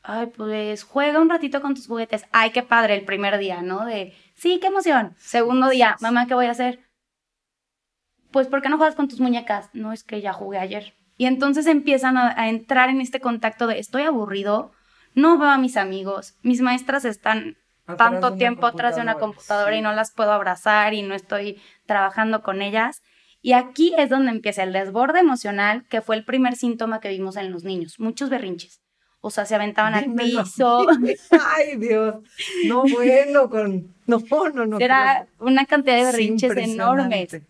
Ay, 0.03 0.29
pues 0.35 0.85
juega 0.85 1.21
un 1.21 1.29
ratito 1.29 1.61
con 1.61 1.75
tus 1.75 1.87
juguetes. 1.87 2.25
Ay, 2.33 2.49
qué 2.49 2.63
padre 2.63 2.95
el 2.95 3.05
primer 3.05 3.37
día, 3.37 3.61
¿no? 3.61 3.85
De, 3.85 4.15
sí, 4.37 4.59
qué 4.59 4.69
emoción. 4.69 5.15
Segundo 5.19 5.69
día, 5.69 5.99
mamá, 6.01 6.27
¿qué 6.27 6.33
voy 6.33 6.47
a 6.47 6.53
hacer? 6.53 6.81
Pues, 8.31 8.47
¿por 8.47 8.63
qué 8.63 8.71
no 8.71 8.79
juegas 8.79 8.95
con 8.95 9.07
tus 9.07 9.21
muñecas? 9.21 9.69
No, 9.75 9.93
es 9.93 10.03
que 10.03 10.23
ya 10.23 10.33
jugué 10.33 10.57
ayer. 10.57 10.95
Y 11.21 11.27
entonces 11.27 11.67
empiezan 11.67 12.17
a, 12.17 12.49
entrar 12.49 12.89
en 12.89 13.03
este 13.03 13.21
contacto 13.21 13.67
de 13.67 13.79
estoy 13.79 14.05
aburrido, 14.05 14.73
no 15.13 15.37
veo 15.37 15.51
a 15.51 15.59
mis 15.59 15.77
amigos, 15.77 16.39
mis 16.41 16.63
maestras 16.63 17.05
están 17.05 17.59
tanto 17.99 18.37
tiempo 18.37 18.67
atrás 18.67 18.97
de 18.97 19.03
una 19.03 19.17
computadora 19.17 19.77
y 19.77 19.83
no 19.83 19.93
las 19.93 20.13
puedo 20.13 20.33
abrazar 20.33 20.95
y 20.95 21.03
no 21.03 21.15
estoy 21.15 21.61
trabajando 21.85 22.43
con 22.43 22.63
ellas. 22.63 23.03
Y 23.43 23.53
aquí 23.53 23.93
es 23.99 24.09
donde 24.09 24.31
empieza 24.31 24.63
el 24.63 24.73
desborde 24.73 25.21
emocional, 25.21 25.85
que 25.91 26.01
fue 26.01 26.17
el 26.17 26.25
primer 26.25 26.57
síntoma 26.57 27.01
que 27.01 27.11
vimos 27.11 27.37
en 27.37 27.53
los 27.53 27.65
niños, 27.65 28.01
muchos 28.01 28.31
berrinches. 28.31 28.81
O 29.21 29.31
sea, 29.31 29.45
se 29.45 29.55
aventaban 29.55 29.93
al 29.93 30.15
piso. 30.15 30.87
Ay, 31.55 31.77
Dios. 31.77 32.15
No, 32.65 32.85
bueno, 32.85 33.51
con. 33.51 33.95
No, 34.07 34.23
no, 34.55 34.65
no. 34.65 34.79
Era 34.79 35.27
una 35.39 35.67
cantidad 35.67 35.97
de 35.97 36.05
berrinches 36.05 36.57
enormes. 36.57 37.43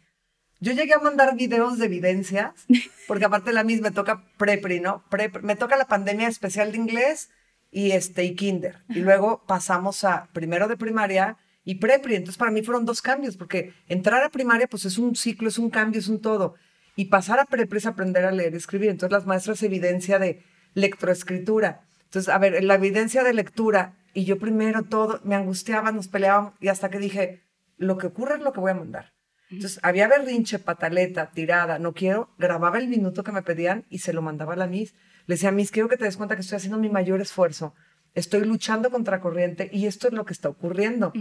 Yo 0.60 0.72
llegué 0.72 0.94
a 0.94 0.98
mandar 0.98 1.34
videos 1.36 1.78
de 1.78 1.86
evidencias, 1.86 2.66
porque 3.08 3.24
aparte 3.24 3.52
la 3.52 3.64
misma 3.64 3.88
me 3.88 3.94
toca 3.94 4.24
prepri, 4.36 4.80
¿no? 4.80 5.04
me 5.42 5.56
toca 5.56 5.76
la 5.76 5.86
pandemia 5.86 6.28
especial 6.28 6.72
de 6.72 6.78
inglés 6.78 7.30
y, 7.70 7.92
este, 7.92 8.24
y 8.24 8.34
kinder. 8.34 8.84
Y 8.88 9.00
luego 9.00 9.42
pasamos 9.46 10.04
a 10.04 10.28
primero 10.32 10.68
de 10.68 10.76
primaria 10.76 11.38
y 11.64 11.76
prepri. 11.76 12.14
Entonces 12.14 12.36
para 12.36 12.50
mí 12.50 12.62
fueron 12.62 12.84
dos 12.84 13.00
cambios, 13.00 13.36
porque 13.36 13.72
entrar 13.88 14.22
a 14.22 14.30
primaria 14.30 14.66
pues 14.66 14.84
es 14.84 14.98
un 14.98 15.16
ciclo, 15.16 15.48
es 15.48 15.58
un 15.58 15.70
cambio, 15.70 15.98
es 15.98 16.08
un 16.08 16.20
todo. 16.20 16.54
Y 16.94 17.06
pasar 17.06 17.38
a 17.38 17.46
prepri 17.46 17.78
es 17.78 17.86
aprender 17.86 18.24
a 18.26 18.32
leer 18.32 18.52
y 18.52 18.58
escribir. 18.58 18.90
Entonces 18.90 19.12
las 19.12 19.26
maestras 19.26 19.62
evidencia 19.62 20.18
de 20.18 20.44
lectoescritura. 20.74 21.86
Entonces, 22.04 22.28
a 22.28 22.38
ver, 22.38 22.62
la 22.64 22.74
evidencia 22.74 23.22
de 23.22 23.32
lectura 23.32 23.96
y 24.12 24.24
yo 24.24 24.38
primero 24.38 24.82
todo, 24.82 25.20
me 25.24 25.36
angustiaba, 25.36 25.92
nos 25.92 26.08
peleábamos 26.08 26.54
y 26.60 26.68
hasta 26.68 26.90
que 26.90 26.98
dije, 26.98 27.42
lo 27.76 27.96
que 27.96 28.08
ocurre 28.08 28.34
es 28.34 28.40
lo 28.40 28.52
que 28.52 28.60
voy 28.60 28.72
a 28.72 28.74
mandar. 28.74 29.12
Entonces, 29.50 29.80
había 29.82 30.06
berrinche, 30.06 30.58
pataleta, 30.58 31.30
tirada, 31.30 31.78
no 31.78 31.92
quiero, 31.92 32.30
grababa 32.38 32.78
el 32.78 32.88
minuto 32.88 33.24
que 33.24 33.32
me 33.32 33.42
pedían 33.42 33.84
y 33.90 33.98
se 33.98 34.12
lo 34.12 34.22
mandaba 34.22 34.52
a 34.52 34.56
la 34.56 34.66
Miss. 34.66 34.94
Le 35.26 35.34
decía, 35.34 35.50
Miss, 35.50 35.70
quiero 35.70 35.88
que 35.88 35.96
te 35.96 36.04
des 36.04 36.16
cuenta 36.16 36.36
que 36.36 36.42
estoy 36.42 36.56
haciendo 36.56 36.78
mi 36.78 36.88
mayor 36.88 37.20
esfuerzo. 37.20 37.74
Estoy 38.14 38.44
luchando 38.44 38.90
contra 38.90 39.20
corriente 39.20 39.68
y 39.72 39.86
esto 39.86 40.08
es 40.08 40.14
lo 40.14 40.24
que 40.24 40.32
está 40.32 40.48
ocurriendo. 40.48 41.12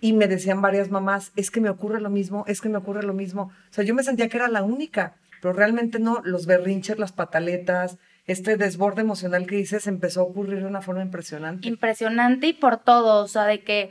Y 0.00 0.12
me 0.12 0.28
decían 0.28 0.60
varias 0.60 0.90
mamás, 0.90 1.32
es 1.36 1.50
que 1.50 1.60
me 1.60 1.70
ocurre 1.70 2.00
lo 2.00 2.10
mismo, 2.10 2.44
es 2.46 2.60
que 2.60 2.68
me 2.68 2.78
ocurre 2.78 3.02
lo 3.02 3.14
mismo. 3.14 3.52
O 3.70 3.72
sea, 3.72 3.84
yo 3.84 3.94
me 3.94 4.02
sentía 4.02 4.28
que 4.28 4.36
era 4.36 4.48
la 4.48 4.62
única, 4.62 5.16
pero 5.40 5.54
realmente 5.54 5.98
no. 5.98 6.20
Los 6.24 6.46
berrinches, 6.46 6.98
las 6.98 7.12
pataletas, 7.12 7.98
este 8.26 8.56
desborde 8.56 9.02
emocional 9.02 9.46
que 9.46 9.56
dices 9.56 9.86
empezó 9.86 10.20
a 10.20 10.24
ocurrir 10.24 10.60
de 10.60 10.66
una 10.66 10.82
forma 10.82 11.02
impresionante. 11.02 11.66
Impresionante 11.66 12.48
y 12.48 12.52
por 12.52 12.78
todo, 12.78 13.22
o 13.22 13.28
sea, 13.28 13.44
de 13.44 13.62
que 13.62 13.90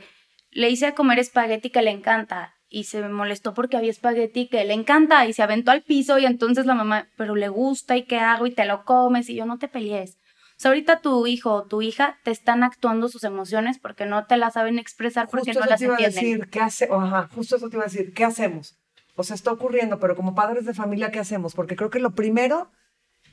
le 0.50 0.70
hice 0.70 0.86
a 0.86 0.94
comer 0.94 1.18
espagueti 1.18 1.70
que 1.70 1.82
le 1.82 1.90
encanta 1.90 2.53
y 2.74 2.84
se 2.84 3.08
molestó 3.08 3.54
porque 3.54 3.76
había 3.76 3.92
espagueti 3.92 4.48
que 4.48 4.64
le 4.64 4.74
encanta 4.74 5.24
y 5.26 5.32
se 5.32 5.44
aventó 5.44 5.70
al 5.70 5.82
piso 5.82 6.18
y 6.18 6.26
entonces 6.26 6.66
la 6.66 6.74
mamá, 6.74 7.06
pero 7.16 7.36
le 7.36 7.48
gusta 7.48 7.96
y 7.96 8.02
qué 8.02 8.18
hago 8.18 8.46
y 8.46 8.50
te 8.50 8.64
lo 8.64 8.84
comes 8.84 9.30
y 9.30 9.36
yo 9.36 9.46
no 9.46 9.58
te 9.58 9.68
pelees. 9.68 10.18
O 10.56 10.56
sea, 10.56 10.70
ahorita 10.72 11.00
tu 11.00 11.28
hijo 11.28 11.52
o 11.52 11.64
tu 11.66 11.82
hija 11.82 12.18
te 12.24 12.32
están 12.32 12.64
actuando 12.64 13.08
sus 13.08 13.22
emociones 13.22 13.78
porque 13.78 14.06
no 14.06 14.26
te 14.26 14.36
las 14.36 14.54
saben 14.54 14.80
expresar 14.80 15.28
porque 15.28 15.52
no 15.52 15.60
las 15.66 15.78
te 15.78 15.84
iba 15.84 15.94
A 15.94 15.98
decir, 15.98 16.48
¿qué 16.50 16.60
hace? 16.60 16.88
ajá, 16.90 17.28
justo 17.32 17.56
eso 17.56 17.68
te 17.68 17.76
iba 17.76 17.84
a 17.84 17.86
decir, 17.86 18.12
¿qué 18.12 18.24
hacemos? 18.24 18.76
O 19.14 19.22
sea, 19.22 19.36
está 19.36 19.52
ocurriendo, 19.52 20.00
pero 20.00 20.16
como 20.16 20.34
padres 20.34 20.66
de 20.66 20.74
familia, 20.74 21.12
¿qué 21.12 21.20
hacemos? 21.20 21.54
Porque 21.54 21.76
creo 21.76 21.90
que 21.90 22.00
lo 22.00 22.16
primero 22.16 22.72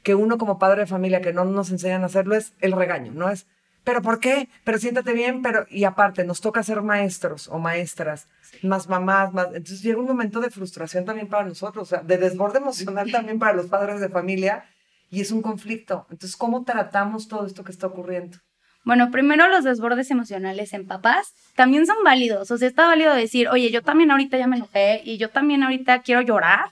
que 0.03 0.13
uno 0.13 0.37
como 0.37 0.59
padre 0.59 0.81
de 0.81 0.87
familia 0.87 1.21
que 1.21 1.33
no 1.33 1.45
nos 1.45 1.71
enseñan 1.71 2.03
a 2.03 2.07
hacerlo 2.07 2.35
es 2.35 2.53
el 2.59 2.73
regaño, 2.73 3.11
¿no? 3.11 3.27
Es, 3.31 3.47
pero 3.83 4.01
¿por 4.01 4.19
qué? 4.19 4.49
Pero 4.63 4.77
siéntate 4.77 5.13
bien, 5.13 5.41
pero 5.41 5.65
y 5.69 5.83
aparte 5.83 6.23
nos 6.23 6.41
toca 6.41 6.63
ser 6.63 6.81
maestros 6.81 7.47
o 7.47 7.59
maestras, 7.59 8.27
más 8.63 8.87
mamás, 8.87 9.33
más 9.33 9.47
entonces 9.47 9.81
llega 9.81 9.99
un 9.99 10.05
momento 10.05 10.39
de 10.39 10.49
frustración 10.49 11.05
también 11.05 11.27
para 11.27 11.45
nosotros, 11.45 11.83
o 11.83 11.95
sea, 11.95 12.03
de 12.03 12.17
desborde 12.17 12.59
emocional 12.59 13.11
también 13.11 13.39
para 13.39 13.53
los 13.53 13.67
padres 13.67 13.99
de 13.99 14.09
familia 14.09 14.65
y 15.09 15.21
es 15.21 15.31
un 15.31 15.41
conflicto. 15.41 16.07
Entonces, 16.09 16.37
¿cómo 16.37 16.63
tratamos 16.63 17.27
todo 17.27 17.45
esto 17.45 17.63
que 17.63 17.71
está 17.71 17.87
ocurriendo? 17.87 18.37
Bueno, 18.83 19.11
primero 19.11 19.47
los 19.47 19.63
desbordes 19.63 20.09
emocionales 20.09 20.73
en 20.73 20.87
papás 20.87 21.33
también 21.55 21.85
son 21.85 21.97
válidos. 22.03 22.49
O 22.49 22.57
sea, 22.57 22.67
está 22.67 22.87
válido 22.87 23.13
decir, 23.13 23.47
oye, 23.49 23.69
yo 23.69 23.83
también 23.83 24.09
ahorita 24.09 24.37
ya 24.37 24.47
me 24.47 24.55
enojé 24.55 25.01
y 25.03 25.17
yo 25.17 25.29
también 25.29 25.63
ahorita 25.63 26.01
quiero 26.01 26.21
llorar 26.21 26.71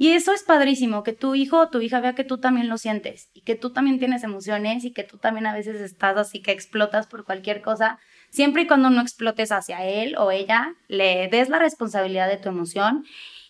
y 0.00 0.12
eso 0.12 0.32
es 0.32 0.44
padrísimo, 0.44 1.02
que 1.02 1.12
tu 1.12 1.34
hijo 1.34 1.58
o 1.58 1.70
tu 1.70 1.80
hija 1.80 2.00
vea 2.00 2.14
que 2.14 2.22
tú 2.22 2.38
también 2.38 2.68
lo 2.68 2.78
sientes 2.78 3.30
y 3.34 3.40
que 3.40 3.56
tú 3.56 3.72
también 3.72 3.98
tienes 3.98 4.22
emociones 4.22 4.84
y 4.84 4.92
que 4.92 5.02
tú 5.02 5.18
también 5.18 5.44
a 5.48 5.52
veces 5.52 5.80
estás 5.80 6.16
así 6.16 6.40
que 6.40 6.52
explotas 6.52 7.08
por 7.08 7.24
cualquier 7.24 7.62
cosa. 7.62 7.98
Siempre 8.30 8.62
y 8.62 8.66
cuando 8.68 8.90
no 8.90 9.00
explotes 9.00 9.50
hacia 9.50 9.84
él 9.84 10.14
o 10.16 10.30
ella, 10.30 10.76
le 10.86 11.26
des 11.26 11.48
la 11.48 11.58
responsabilidad 11.58 12.28
de 12.28 12.36
tu 12.36 12.48
emoción 12.48 13.04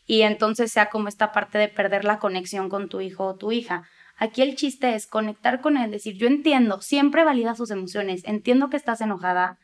y 0.07 0.23
entonces 0.23 0.73
sea 0.73 0.89
como 0.89 1.09
esta 1.09 1.33
parte 1.33 1.59
de 1.59 1.69
perder 1.69 2.07
la 2.07 2.19
conexión 2.19 2.71
con 2.71 2.89
tu 2.89 3.03
hijo 3.03 3.27
o 3.27 3.37
tu 3.37 3.53
hija. 3.53 3.83
Aquí 4.17 4.41
el 4.41 4.57
chiste 4.57 4.95
es 4.95 5.07
conectar 5.07 5.61
con 5.61 5.77
él, 5.77 5.91
decir, 5.91 6.17
yo 6.17 6.29
entiendo, 6.29 6.81
siempre 6.81 7.25
valida 7.25 7.57
sus 7.57 7.71
emociones, 7.71 8.23
entiendo 8.25 8.71
que 8.71 8.79
estás 8.79 9.03
enojada, 9.03 9.59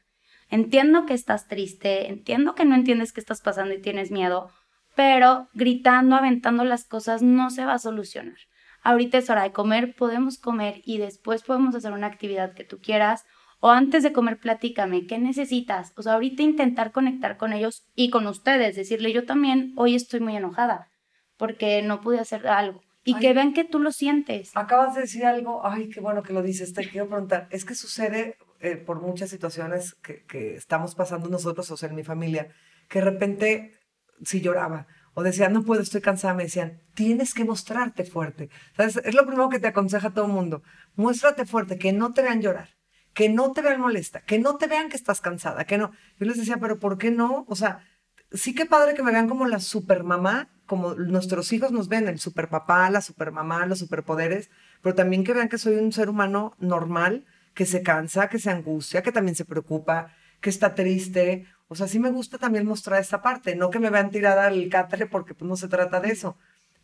entiendo 0.50 1.06
que 1.06 1.14
estás 1.14 1.48
triste, 1.48 2.08
entiendo 2.10 2.54
que 2.54 2.66
no 2.66 2.74
entiendes 2.74 3.14
qué 3.14 3.20
estás 3.20 3.40
pasando 3.40 3.72
y 3.72 3.80
tienes 3.80 4.10
miedo, 4.10 4.50
pero 4.96 5.48
gritando, 5.54 6.16
aventando 6.16 6.64
las 6.64 6.84
cosas 6.84 7.22
no 7.22 7.50
se 7.50 7.64
va 7.64 7.74
a 7.74 7.78
solucionar. 7.78 8.38
Ahorita 8.82 9.18
es 9.18 9.30
hora 9.30 9.42
de 9.42 9.52
comer, 9.52 9.94
podemos 9.96 10.38
comer 10.38 10.82
y 10.84 10.98
después 10.98 11.42
podemos 11.42 11.74
hacer 11.74 11.92
una 11.92 12.06
actividad 12.06 12.54
que 12.54 12.64
tú 12.64 12.80
quieras 12.80 13.24
o 13.60 13.70
antes 13.70 14.02
de 14.02 14.12
comer 14.12 14.38
platícame, 14.38 15.06
¿qué 15.06 15.18
necesitas? 15.18 15.94
O 15.96 16.02
sea, 16.02 16.12
ahorita 16.12 16.42
intentar 16.42 16.92
conectar 16.92 17.38
con 17.38 17.54
ellos 17.54 17.86
y 17.94 18.10
con 18.10 18.26
ustedes, 18.26 18.76
decirle 18.76 19.10
yo 19.10 19.24
también 19.24 19.72
hoy 19.76 19.94
estoy 19.94 20.20
muy 20.20 20.36
enojada 20.36 20.90
porque 21.38 21.80
no 21.80 22.02
pude 22.02 22.20
hacer 22.20 22.46
algo. 22.46 22.82
Y 23.06 23.18
que 23.18 23.32
vean 23.32 23.54
que 23.54 23.64
tú 23.64 23.78
lo 23.78 23.90
sientes. 23.90 24.50
Acabas 24.54 24.94
de 24.94 25.02
decir 25.02 25.24
algo, 25.24 25.66
ay, 25.66 25.88
qué 25.88 26.00
bueno 26.00 26.22
que 26.22 26.34
lo 26.34 26.42
dices, 26.42 26.74
te 26.74 26.88
quiero 26.88 27.08
preguntar, 27.08 27.48
es 27.50 27.64
que 27.64 27.74
sucede 27.74 28.36
eh, 28.60 28.76
por 28.76 29.00
muchas 29.00 29.30
situaciones 29.30 29.94
que, 29.94 30.24
que, 30.24 30.56
estamos 30.56 30.94
pasando 30.94 31.28
nosotros, 31.28 31.70
o 31.70 31.76
sea, 31.78 31.88
en 31.88 31.96
mi 31.96 32.04
familia, 32.04 32.48
que 32.88 32.98
de 32.98 33.04
repente 33.06 33.78
si 34.22 34.40
lloraba 34.40 34.86
o 35.14 35.22
decía, 35.22 35.48
no 35.48 35.62
puedo, 35.62 35.80
estoy 35.80 36.00
cansada, 36.00 36.34
me 36.34 36.44
decían, 36.44 36.80
tienes 36.94 37.34
que 37.34 37.44
mostrarte 37.44 38.04
fuerte. 38.04 38.50
Es 38.76 39.14
lo 39.14 39.24
primero 39.24 39.48
que 39.48 39.60
te 39.60 39.68
aconseja 39.68 40.10
todo 40.10 40.26
el 40.26 40.32
mundo. 40.32 40.62
Muéstrate 40.96 41.46
fuerte, 41.46 41.78
que 41.78 41.92
no 41.92 42.12
te 42.12 42.22
vean 42.22 42.42
llorar, 42.42 42.70
que 43.14 43.28
no 43.28 43.52
te 43.52 43.62
vean 43.62 43.80
molesta, 43.80 44.22
que 44.22 44.40
no 44.40 44.56
te 44.56 44.66
vean 44.66 44.88
que 44.88 44.96
estás 44.96 45.20
cansada, 45.20 45.64
que 45.64 45.78
no. 45.78 45.92
Yo 46.18 46.26
les 46.26 46.36
decía, 46.36 46.56
pero 46.56 46.80
¿por 46.80 46.98
qué 46.98 47.12
no? 47.12 47.46
O 47.48 47.54
sea, 47.54 47.84
sí 48.32 48.54
que 48.54 48.66
padre 48.66 48.94
que 48.94 49.04
me 49.04 49.12
vean 49.12 49.28
como 49.28 49.46
la 49.46 49.60
supermamá, 49.60 50.50
como 50.66 50.94
nuestros 50.94 51.52
hijos 51.52 51.70
nos 51.70 51.88
ven, 51.88 52.08
el 52.08 52.18
superpapá, 52.18 52.90
la 52.90 53.00
supermamá, 53.00 53.66
los 53.66 53.78
superpoderes, 53.78 54.50
pero 54.82 54.96
también 54.96 55.22
que 55.22 55.32
vean 55.32 55.48
que 55.48 55.58
soy 55.58 55.76
un 55.76 55.92
ser 55.92 56.08
humano 56.08 56.56
normal, 56.58 57.24
que 57.54 57.66
se 57.66 57.82
cansa, 57.82 58.28
que 58.28 58.40
se 58.40 58.50
angustia, 58.50 59.02
que 59.02 59.12
también 59.12 59.36
se 59.36 59.44
preocupa, 59.44 60.12
que 60.40 60.50
está 60.50 60.74
triste. 60.74 61.46
O 61.68 61.74
sea, 61.74 61.88
sí 61.88 61.98
me 61.98 62.10
gusta 62.10 62.38
también 62.38 62.66
mostrar 62.66 63.00
esta 63.00 63.22
parte, 63.22 63.56
no 63.56 63.70
que 63.70 63.78
me 63.78 63.90
vean 63.90 64.10
tirada 64.10 64.46
al 64.46 64.68
cátere 64.68 65.06
porque 65.06 65.34
pues, 65.34 65.48
no 65.48 65.56
se 65.56 65.68
trata 65.68 66.00
de 66.00 66.10
eso. 66.10 66.36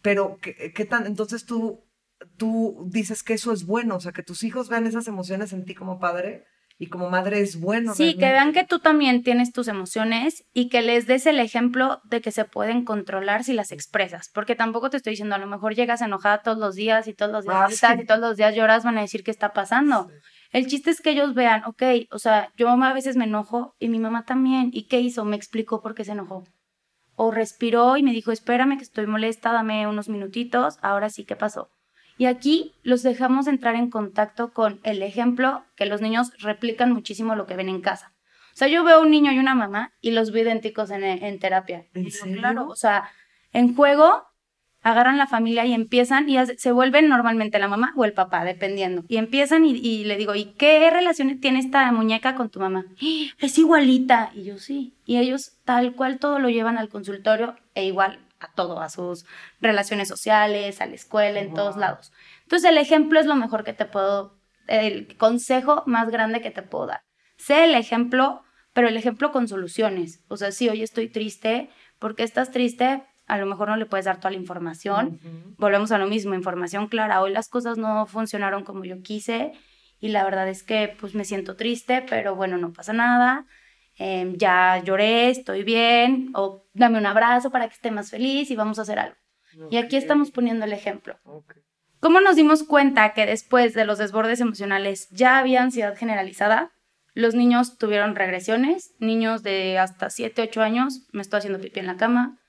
Pero, 0.03 0.38
¿qué, 0.40 0.73
¿qué, 0.75 0.85
tan? 0.85 1.07
Entonces 1.07 1.45
tú, 1.45 1.85
tú 2.37 2.87
dices 2.88 3.23
que 3.23 3.35
eso 3.35 3.53
es 3.53 3.66
bueno, 3.66 3.97
o 3.97 4.01
sea, 4.01 4.12
que 4.12 4.23
tus 4.23 4.43
hijos 4.43 4.69
vean 4.69 4.87
esas 4.87 5.07
emociones 5.09 5.53
en 5.53 5.64
ti 5.64 5.75
como 5.75 5.99
padre 5.99 6.45
y 6.81 6.87
como 6.87 7.11
madre 7.11 7.40
es 7.40 7.61
bueno. 7.61 7.95
Sí, 7.95 8.14
que 8.14 8.31
vean 8.31 8.55
que 8.55 8.64
tú 8.64 8.79
también 8.79 9.23
tienes 9.23 9.53
tus 9.53 9.69
emociones 9.69 10.47
y 10.55 10.71
que 10.71 10.81
les 10.81 11.07
des 11.07 11.27
el 11.27 11.38
ejemplo 11.38 12.01
de 12.05 12.23
que 12.23 12.31
se 12.31 12.47
pueden 12.47 12.87
controlar 12.87 13.45
si 13.45 13.53
las 13.53 13.71
expresas, 13.71 14.31
porque 14.33 14.57
tampoco 14.57 14.88
te 14.88 14.97
estoy 14.97 15.11
diciendo, 15.11 15.35
a 15.35 15.38
lo 15.38 15.47
mejor 15.47 15.75
llegas 15.75 16.01
enojada 16.01 16.40
todos 16.40 16.57
los 16.57 16.77
días 16.77 17.07
y 17.07 17.12
todos 17.12 17.31
los 17.31 17.45
días 17.45 17.85
ah, 17.85 17.97
y 18.01 18.07
todos 18.07 18.21
los 18.21 18.38
días 18.38 18.57
lloras, 18.57 18.83
van 18.83 18.97
a 18.97 19.03
decir 19.03 19.23
qué 19.23 19.31
está 19.31 19.53
pasando. 19.53 20.09
El 20.51 20.67
chiste 20.67 20.91
es 20.91 21.01
que 21.01 21.11
ellos 21.11 21.35
vean, 21.35 21.65
ok, 21.65 21.83
o 22.11 22.19
sea, 22.19 22.53
yo 22.57 22.69
a 22.69 22.93
veces 22.93 23.17
me 23.17 23.25
enojo 23.25 23.77
y 23.79 23.89
mi 23.89 23.99
mamá 23.99 24.25
también. 24.25 24.71
¿Y 24.73 24.85
qué 24.85 25.01
hizo? 25.01 25.25
Me 25.25 25.37
explicó 25.37 25.81
por 25.81 25.95
qué 25.95 26.05
se 26.05 26.13
enojó. 26.13 26.45
O 27.15 27.31
respiró 27.31 27.97
y 27.97 28.03
me 28.03 28.13
dijo, 28.13 28.33
espérame 28.33 28.77
que 28.77 28.83
estoy 28.83 29.07
molesta, 29.07 29.53
dame 29.53 29.87
unos 29.87 30.09
minutitos, 30.09 30.79
ahora 30.83 31.11
sí, 31.11 31.25
¿qué 31.25 31.37
pasó? 31.37 31.71
Y 32.19 32.27
aquí 32.27 32.75
los 32.83 33.03
dejamos 33.03 33.47
entrar 33.47 33.77
en 33.77 33.91
contacto 33.91 34.53
con 34.53 34.81
el 34.83 35.03
ejemplo 35.03 35.65
que 35.77 35.87
los 35.87 36.01
niños 36.01 36.33
replican 36.41 36.93
muchísimo 36.93 37.35
lo 37.35 37.47
que 37.47 37.57
ven 37.57 37.69
en 37.69 37.81
casa. 37.81 38.13
O 38.53 38.57
sea, 38.57 38.69
yo 38.69 38.85
veo 38.85 39.01
un 39.01 39.11
niño 39.11 39.33
y 39.33 39.39
una 39.39 39.55
mamá 39.55 39.95
y 40.01 40.11
los 40.11 40.33
veo 40.33 40.43
idénticos 40.43 40.91
en, 40.91 41.05
en 41.05 41.39
terapia. 41.39 41.87
¿En 41.95 42.11
serio? 42.11 42.39
Claro, 42.39 42.67
o 42.69 42.77
sea, 42.77 43.09
en 43.53 43.75
juego 43.75 44.25
agarran 44.83 45.19
la 45.19 45.27
familia 45.27 45.66
y 45.66 45.75
empiezan 45.75 46.29
y 46.29 46.37
se 46.57 46.73
vuelven 46.73 47.09
normalmente 47.09 47.59
la 47.59 47.69
mamá 47.69 47.93
o 47.97 48.05
el 48.05 48.12
papá, 48.12 48.45
dependiendo. 48.45 49.05
Y 49.09 49.19
empiezan 49.19 49.64
y, 49.64 50.05
le 50.05 50.16
digo, 50.16 50.35
¿y 50.35 50.47
qué 50.47 50.90
relación 50.90 51.38
tiene 51.40 51.59
esta 51.59 51.90
muñeca 51.93 52.35
con 52.35 52.51
tu 52.51 52.61
mamá? 52.61 52.87
¡Ah! 53.01 53.35
Es 53.38 53.59
igualita. 53.59 54.31
Y 54.35 54.45
yo 54.45 54.59
sí. 54.59 54.95
Y 55.05 55.19
ellos 55.19 55.59
tal 55.64 55.95
cual 55.95 56.19
todo 56.19 56.38
lo 56.38 56.49
llevan 56.49 56.79
al 56.79 56.88
consultorio 56.88 57.57
e 57.75 57.85
igual 57.85 58.21
a 58.40 58.53
todo, 58.55 58.81
a 58.81 58.88
sus 58.88 59.27
relaciones 59.61 60.09
sociales, 60.09 60.81
a 60.81 60.87
la 60.87 60.95
escuela, 60.95 61.40
en 61.40 61.53
todos 61.53 61.77
lados. 61.77 62.12
Entonces 62.45 62.71
el 62.71 62.79
ejemplo 62.79 63.21
es 63.21 63.27
lo 63.27 63.37
mejor 63.37 63.64
que 63.64 63.75
te 63.75 63.85
puedo, 63.85 64.38
el 64.66 65.16
consejo 65.19 65.83
más 65.87 66.11
grande 66.11 66.40
que 66.40 66.51
te 66.51 66.62
puedo 66.62 66.87
dar. 66.87 67.03
Sé 67.37 67.64
el 67.64 67.75
ejemplo, 67.75 68.43
pero 68.73 68.88
el 68.88 68.97
ejemplo 68.97 69.31
con 69.31 69.47
soluciones. 69.47 70.25
O 70.29 70.38
sea, 70.38 70.53
sí, 70.53 70.69
hoy 70.69 70.83
estoy 70.83 71.09
triste, 71.09 71.71
¿por 71.99 72.16
qué 72.16 72.23
estás 72.23 72.51
triste? 72.51 73.05
A 73.31 73.38
lo 73.38 73.47
mejor 73.47 73.69
no 73.69 73.77
le 73.77 73.87
puedes 73.87 74.07
dar 74.07 74.19
toda 74.19 74.33
la 74.33 74.37
información. 74.37 75.21
Volvemos 75.57 75.93
a 75.93 75.99
lo 75.99 76.07
mismo, 76.07 76.35
información 76.35 76.88
clara. 76.88 77.23
Hoy 77.23 77.31
las 77.33 77.49
cosas 77.49 77.79
no 77.79 78.07
funcionaron 78.07 78.64
como 78.64 78.85
yo 78.85 79.03
quise 79.03 79.53
y 80.01 80.09
la 80.09 80.25
verdad 80.25 80.49
es 80.49 80.64
que 80.64 80.97
pues 80.99 81.14
me 81.14 81.25
siento 81.25 81.55
triste, 81.55 82.05
pero 82.09 82.35
bueno, 82.35 82.59
no 82.59 82.73
pasa 82.73 82.93
nada. 82.93 83.47
Em, 83.97 84.37
ya 84.37 84.83
lloré, 84.83 85.31
estoy 85.31 85.62
bien, 85.62 86.31
o 86.35 86.64
dame 86.73 86.99
un 86.99 87.07
abrazo 87.07 87.51
para 87.51 87.69
que 87.69 87.75
esté 87.75 87.90
más 87.90 88.11
feliz 88.11 88.51
y 88.51 88.57
vamos 88.57 88.79
a 88.79 88.83
hacer 88.83 88.99
algo. 88.99 89.16
Y 89.71 89.77
aquí 89.77 89.97
estamos 89.97 90.31
poniendo 90.31 90.64
el 90.64 90.73
ejemplo. 90.73 91.19
¿Cómo 92.01 92.21
nos 92.21 92.35
dimos 92.35 92.62
cuenta 92.62 93.12
que 93.12 93.27
después 93.27 93.75
de 93.75 93.85
los 93.85 93.99
desbordes 93.99 94.40
emocionales 94.40 95.09
ya 95.11 95.38
había 95.38 95.62
ansiedad 95.62 95.97
generalizada? 95.97 96.73
Los 97.12 97.35
niños 97.35 97.77
tuvieron 97.77 98.16
regresiones, 98.16 98.95
niños 98.99 99.43
de 99.43 99.79
hasta 99.79 100.09
7, 100.09 100.43
8 100.43 100.62
años, 100.62 101.07
me 101.12 101.21
estoy 101.21 101.38
haciendo 101.38 101.61
pipí 101.61 101.81
en 101.81 101.87
la 101.87 101.97
cama, 101.97 102.39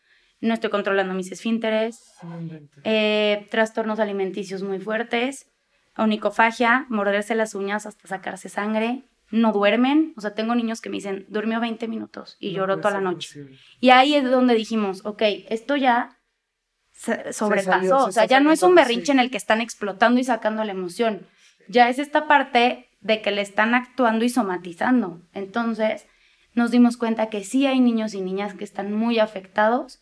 no 0.41 0.53
estoy 0.53 0.69
controlando 0.69 1.13
mis 1.13 1.31
esfínteres, 1.31 2.13
eh, 2.83 3.47
trastornos 3.51 3.99
alimenticios 3.99 4.63
muy 4.63 4.79
fuertes, 4.79 5.51
onicofagia, 5.97 6.85
morderse 6.89 7.35
las 7.35 7.55
uñas 7.55 7.85
hasta 7.85 8.07
sacarse 8.07 8.49
sangre, 8.49 9.03
no 9.29 9.53
duermen. 9.53 10.13
O 10.17 10.21
sea, 10.21 10.33
tengo 10.33 10.55
niños 10.55 10.81
que 10.81 10.89
me 10.89 10.95
dicen, 10.95 11.25
durmió 11.29 11.59
20 11.59 11.87
minutos 11.87 12.37
y 12.39 12.51
lloró 12.51 12.77
toda 12.77 12.95
la 12.95 13.01
noche. 13.01 13.47
Y 13.79 13.91
ahí 13.91 14.15
es 14.15 14.29
donde 14.29 14.55
dijimos, 14.55 15.05
ok, 15.05 15.21
esto 15.49 15.75
ya 15.75 16.17
sobrepasó. 17.31 18.05
o 18.05 18.11
sea, 18.11 18.25
ya 18.25 18.39
no 18.39 18.51
es 18.51 18.63
un 18.63 18.75
berrinche 18.75 19.11
en 19.11 19.19
el 19.19 19.31
que 19.31 19.37
están 19.37 19.61
explotando 19.61 20.19
y 20.19 20.23
sacando 20.23 20.63
la 20.63 20.71
emoción. 20.71 21.27
Ya 21.67 21.89
es 21.89 21.99
esta 21.99 22.27
parte 22.27 22.89
de 22.99 23.21
que 23.21 23.31
le 23.31 23.41
están 23.41 23.73
actuando 23.73 24.25
y 24.25 24.29
somatizando. 24.29 25.21
Entonces, 25.33 26.07
nos 26.53 26.71
dimos 26.71 26.97
cuenta 26.97 27.29
que 27.29 27.43
sí 27.43 27.65
hay 27.65 27.79
niños 27.79 28.13
y 28.13 28.21
niñas 28.21 28.53
que 28.53 28.63
están 28.63 28.93
muy 28.93 29.19
afectados, 29.19 30.01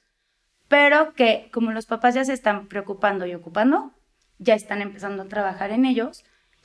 pero 0.70 1.14
que 1.14 1.50
como 1.52 1.72
los 1.72 1.86
papás 1.86 2.16
ya 2.16 2.24
se 2.24 2.34
están 2.34 2.68
preocupando 2.68 3.26
y 3.26 3.34
ocupando, 3.34 3.92
ya 4.38 4.54
están 4.54 4.82
empezando 4.82 5.24
a 5.24 5.28
trabajar 5.28 5.72
en 5.72 5.84
ellos 5.84 6.24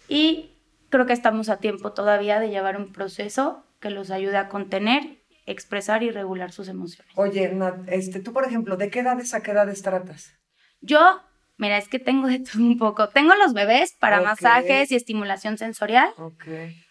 y 0.08 0.52
creo 0.90 1.06
que 1.06 1.12
estamos 1.12 1.48
a 1.48 1.56
tiempo 1.56 1.92
todavía 1.92 2.38
de 2.38 2.50
llevar 2.50 2.76
un 2.76 2.92
proceso 2.92 3.64
que 3.80 3.90
los 3.90 4.10
ayude 4.10 4.36
a 4.36 4.48
contener, 4.48 5.18
expresar 5.46 6.02
y 6.02 6.10
regular 6.10 6.52
sus 6.52 6.68
emociones. 6.68 7.12
Oye, 7.16 7.52
este, 7.88 8.20
tú, 8.20 8.32
por 8.32 8.44
ejemplo, 8.44 8.76
¿de 8.76 8.90
qué 8.90 9.00
edades 9.00 9.34
a 9.34 9.42
qué 9.42 9.50
edades 9.50 9.82
tratas? 9.82 10.32
Yo, 10.80 11.20
mira, 11.56 11.78
es 11.78 11.88
que 11.88 11.98
tengo 11.98 12.28
de 12.28 12.38
todo 12.40 12.62
un 12.62 12.78
poco. 12.78 13.08
Tengo 13.08 13.34
los 13.34 13.54
bebés 13.54 13.94
para 13.98 14.20
masajes 14.20 14.92
y 14.92 14.96
estimulación 14.96 15.58
sensorial. 15.58 16.10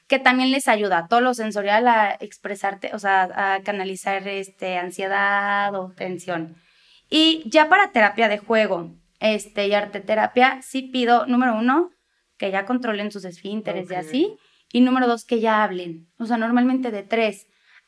Que 0.07 0.19
también 0.19 0.51
les 0.51 0.67
ayuda 0.67 1.07
todo 1.07 1.21
lo 1.21 1.33
sensorial 1.33 1.87
a 1.87 2.17
expresarte, 2.19 2.91
o 2.93 2.99
sea, 2.99 3.55
a 3.55 3.61
canalizar 3.61 4.27
este, 4.27 4.77
ansiedad 4.77 5.73
o 5.75 5.91
tensión. 5.95 6.57
Y 7.15 7.43
ya 7.45 7.69
para 7.69 7.91
terapia 7.91 8.27
de 8.27 8.39
juego 8.39 8.89
este, 9.19 9.67
y 9.67 9.73
arte 9.75 9.99
terapia, 9.99 10.59
sí 10.63 10.81
pido, 10.81 11.27
número 11.27 11.55
uno, 11.55 11.91
que 12.37 12.49
ya 12.49 12.65
controlen 12.65 13.11
sus 13.11 13.23
esfínteres 13.23 13.91
y 13.91 13.93
así. 13.93 14.37
Y 14.71 14.81
número 14.81 15.05
dos, 15.05 15.23
que 15.23 15.39
ya 15.39 15.63
hablen. 15.63 16.07
O 16.17 16.25
sea, 16.25 16.37
normalmente 16.37 16.89
de 16.89 17.03
3 17.03 17.45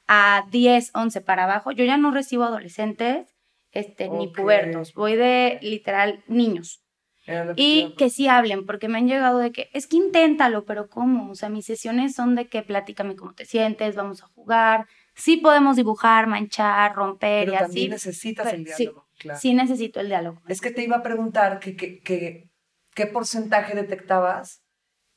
a 0.08 0.46
10, 0.52 0.92
11 0.94 1.22
para 1.22 1.46
abajo, 1.46 1.72
yo 1.72 1.84
ya 1.84 1.98
no 1.98 2.12
recibo 2.12 2.44
adolescentes 2.44 3.36
este, 3.72 4.10
ni 4.10 4.28
pubertos. 4.28 4.94
Voy 4.94 5.16
de 5.16 5.58
literal 5.64 6.24
niños. 6.28 6.84
Y 7.56 7.96
que 7.98 8.12
sí 8.12 8.28
hablen, 8.28 8.68
porque 8.68 8.90
me 8.90 9.00
han 9.00 9.08
llegado 9.08 9.40
de 9.40 9.52
que, 9.52 9.72
es 9.74 9.88
que 9.88 9.98
inténtalo, 9.98 10.66
pero 10.66 10.88
¿cómo? 10.88 11.32
O 11.32 11.34
sea, 11.34 11.50
mis 11.50 11.66
sesiones 11.66 12.14
son 12.14 12.36
de 12.36 12.48
que 12.48 12.62
platícame 12.62 13.16
cómo 13.16 13.34
te 13.34 13.46
sientes, 13.46 13.96
vamos 13.96 14.22
a 14.22 14.28
jugar. 14.28 14.86
Sí 15.16 15.38
podemos 15.38 15.78
dibujar, 15.78 16.28
manchar, 16.28 16.94
romper 16.94 17.50
y 17.50 17.56
así. 17.56 17.90
necesitas 17.90 18.54
el 18.54 18.66
diálogo. 18.66 19.02
Sí, 19.02 19.05
sí 19.40 19.54
necesito 19.54 20.00
el 20.00 20.08
diálogo. 20.08 20.42
Es 20.48 20.62
que 20.62 20.72
te 20.72 20.84
iba 20.84 20.98
a 20.98 21.04
preguntar 21.04 21.60
que, 21.60 21.76
que, 21.76 22.00
que 22.00 22.50
qué 22.96 23.06
porcentaje 23.06 23.76
detectabas 23.76 24.64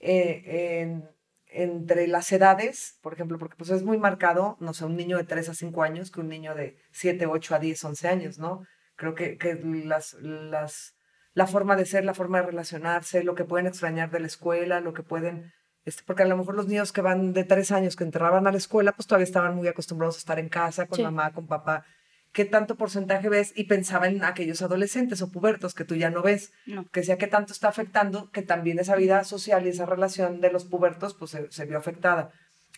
eh, 0.00 1.00
entre 1.46 2.06
las 2.08 2.30
edades, 2.32 2.98
por 3.00 3.14
ejemplo, 3.14 3.38
porque 3.38 3.56
pues 3.56 3.70
es 3.70 3.82
muy 3.82 3.96
marcado, 3.96 4.58
no 4.60 4.74
sé, 4.74 4.84
un 4.84 4.96
niño 4.96 5.16
de 5.16 5.24
3 5.24 5.48
a 5.48 5.54
5 5.54 5.82
años 5.82 6.10
que 6.10 6.20
un 6.20 6.28
niño 6.28 6.54
de 6.54 6.76
7, 6.92 7.26
8 7.26 7.54
a 7.54 7.58
10, 7.58 7.84
11 7.84 8.08
años, 8.08 8.38
¿no? 8.38 8.64
Creo 8.96 9.14
que, 9.14 9.38
que 9.38 9.54
las, 9.54 10.14
las, 10.20 10.94
la 11.32 11.46
forma 11.46 11.76
de 11.76 11.86
ser, 11.86 12.04
la 12.04 12.14
forma 12.14 12.40
de 12.40 12.48
relacionarse, 12.48 13.24
lo 13.24 13.34
que 13.34 13.44
pueden 13.44 13.66
extrañar 13.66 14.10
de 14.10 14.20
la 14.20 14.26
escuela, 14.26 14.80
lo 14.80 14.92
que 14.92 15.02
pueden... 15.02 15.52
Este, 15.84 16.02
porque 16.04 16.24
a 16.24 16.26
lo 16.26 16.36
mejor 16.36 16.54
los 16.54 16.66
niños 16.66 16.92
que 16.92 17.00
van 17.00 17.32
de 17.32 17.44
3 17.44 17.72
años 17.72 17.96
que 17.96 18.04
entraban 18.04 18.46
a 18.46 18.52
la 18.52 18.58
escuela, 18.58 18.92
pues 18.92 19.06
todavía 19.06 19.24
estaban 19.24 19.54
muy 19.54 19.68
acostumbrados 19.68 20.16
a 20.16 20.18
estar 20.18 20.38
en 20.38 20.50
casa 20.50 20.86
con 20.86 21.00
mamá, 21.00 21.32
con 21.32 21.46
papá 21.46 21.86
qué 22.32 22.44
tanto 22.44 22.76
porcentaje 22.76 23.28
ves 23.28 23.52
y 23.56 23.64
pensaba 23.64 24.06
en 24.06 24.22
aquellos 24.24 24.62
adolescentes 24.62 25.22
o 25.22 25.30
pubertos 25.30 25.74
que 25.74 25.84
tú 25.84 25.94
ya 25.94 26.10
no 26.10 26.22
ves, 26.22 26.52
que 26.92 27.02
sea 27.02 27.18
qué 27.18 27.26
tanto 27.26 27.52
está 27.52 27.68
afectando, 27.68 28.30
que 28.30 28.42
también 28.42 28.78
esa 28.78 28.96
vida 28.96 29.24
social 29.24 29.66
y 29.66 29.70
esa 29.70 29.86
relación 29.86 30.40
de 30.40 30.52
los 30.52 30.64
pubertos 30.64 31.14
pues 31.14 31.36
se, 31.48 31.66
vio 31.66 31.78
afectada. 31.78 32.30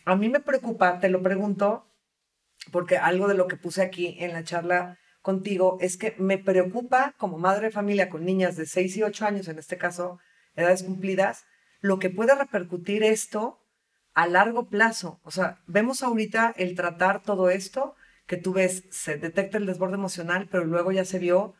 A 0.05 0.15
mí 0.15 0.29
me 0.29 0.39
preocupa, 0.39 0.99
te 0.99 1.09
lo 1.09 1.21
pregunto, 1.21 1.85
porque 2.71 2.97
algo 2.97 3.27
de 3.27 3.35
lo 3.35 3.47
que 3.47 3.57
puse 3.57 3.81
aquí 3.81 4.17
en 4.19 4.33
la 4.33 4.43
charla 4.43 4.97
contigo 5.21 5.77
es 5.81 5.97
que 5.97 6.15
me 6.17 6.37
preocupa 6.37 7.13
como 7.17 7.37
madre 7.37 7.67
de 7.67 7.71
familia 7.71 8.09
con 8.09 8.25
niñas 8.25 8.55
de 8.55 8.65
6 8.65 8.97
y 8.97 9.03
8 9.03 9.25
años, 9.25 9.47
en 9.47 9.59
este 9.59 9.77
caso, 9.77 10.19
edades 10.55 10.83
cumplidas, 10.83 11.43
lo 11.81 11.99
que 11.99 12.09
puede 12.09 12.35
repercutir 12.35 13.03
esto 13.03 13.59
a 14.13 14.27
largo 14.27 14.69
plazo. 14.69 15.19
O 15.23 15.31
sea, 15.31 15.59
vemos 15.67 16.03
ahorita 16.03 16.53
el 16.57 16.75
tratar 16.75 17.21
todo 17.21 17.49
esto 17.49 17.95
que 18.25 18.37
tú 18.37 18.53
ves, 18.53 18.83
se 18.91 19.17
detecta 19.17 19.57
el 19.57 19.65
desborde 19.65 19.95
emocional, 19.95 20.47
pero 20.49 20.65
luego 20.65 20.91
ya 20.91 21.05
se 21.05 21.19
vio 21.19 21.53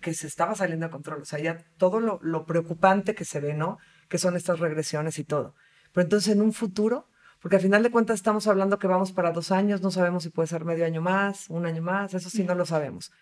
que 0.00 0.14
se 0.14 0.26
estaba 0.26 0.54
saliendo 0.54 0.86
de 0.86 0.92
control. 0.92 1.22
O 1.22 1.24
sea, 1.24 1.38
ya 1.38 1.64
todo 1.76 2.00
lo, 2.00 2.18
lo 2.22 2.46
preocupante 2.46 3.14
que 3.14 3.24
se 3.24 3.40
ve, 3.40 3.54
¿no? 3.54 3.78
Que 4.08 4.18
son 4.18 4.36
estas 4.36 4.58
regresiones 4.58 5.18
y 5.18 5.24
todo. 5.24 5.54
Pero 5.92 6.04
entonces 6.04 6.32
en 6.32 6.42
un 6.42 6.52
futuro, 6.52 7.08
porque 7.40 7.56
al 7.56 7.62
final 7.62 7.82
de 7.82 7.90
cuentas 7.90 8.16
estamos 8.16 8.46
hablando 8.48 8.78
que 8.78 8.86
vamos 8.86 9.12
para 9.12 9.32
dos 9.32 9.52
años, 9.52 9.82
no 9.82 9.90
sabemos 9.90 10.24
si 10.24 10.30
puede 10.30 10.48
ser 10.48 10.64
medio 10.64 10.84
año 10.84 11.02
más, 11.02 11.48
un 11.48 11.66
año 11.66 11.82
más, 11.82 12.14
eso 12.14 12.30
sí 12.30 12.44
no 12.44 12.54
lo 12.54 12.66
sabemos. 12.66 13.12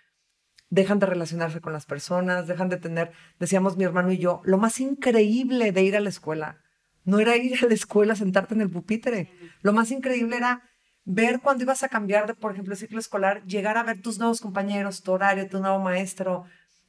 Dejan 0.70 0.98
de 0.98 1.06
relacionarse 1.06 1.60
con 1.60 1.72
las 1.72 1.84
personas, 1.84 2.46
dejan 2.46 2.68
de 2.68 2.78
tener, 2.78 3.12
decíamos 3.38 3.76
mi 3.76 3.84
hermano 3.84 4.10
y 4.10 4.18
yo, 4.18 4.40
lo 4.44 4.56
más 4.56 4.80
increíble 4.80 5.72
de 5.72 5.82
ir 5.82 5.96
a 5.96 6.00
la 6.00 6.08
escuela 6.08 6.64
no 7.04 7.18
era 7.18 7.36
ir 7.36 7.62
a 7.62 7.68
la 7.68 7.74
escuela, 7.74 8.16
sentarte 8.16 8.54
en 8.54 8.62
el 8.62 8.70
pupitre. 8.70 9.30
Lo 9.60 9.72
más 9.72 9.90
increíble 9.90 10.36
era 10.36 10.62
ver 11.04 11.40
cuando 11.40 11.64
ibas 11.64 11.82
a 11.82 11.88
cambiar 11.88 12.26
de, 12.26 12.34
por 12.34 12.52
ejemplo, 12.52 12.76
ciclo 12.76 12.98
escolar, 12.98 13.44
llegar 13.44 13.76
a 13.76 13.82
ver 13.82 14.00
tus 14.00 14.18
nuevos 14.18 14.40
compañeros, 14.40 15.02
tu 15.02 15.12
horario, 15.12 15.48
tu 15.48 15.60
nuevo 15.60 15.78
maestro, 15.78 16.44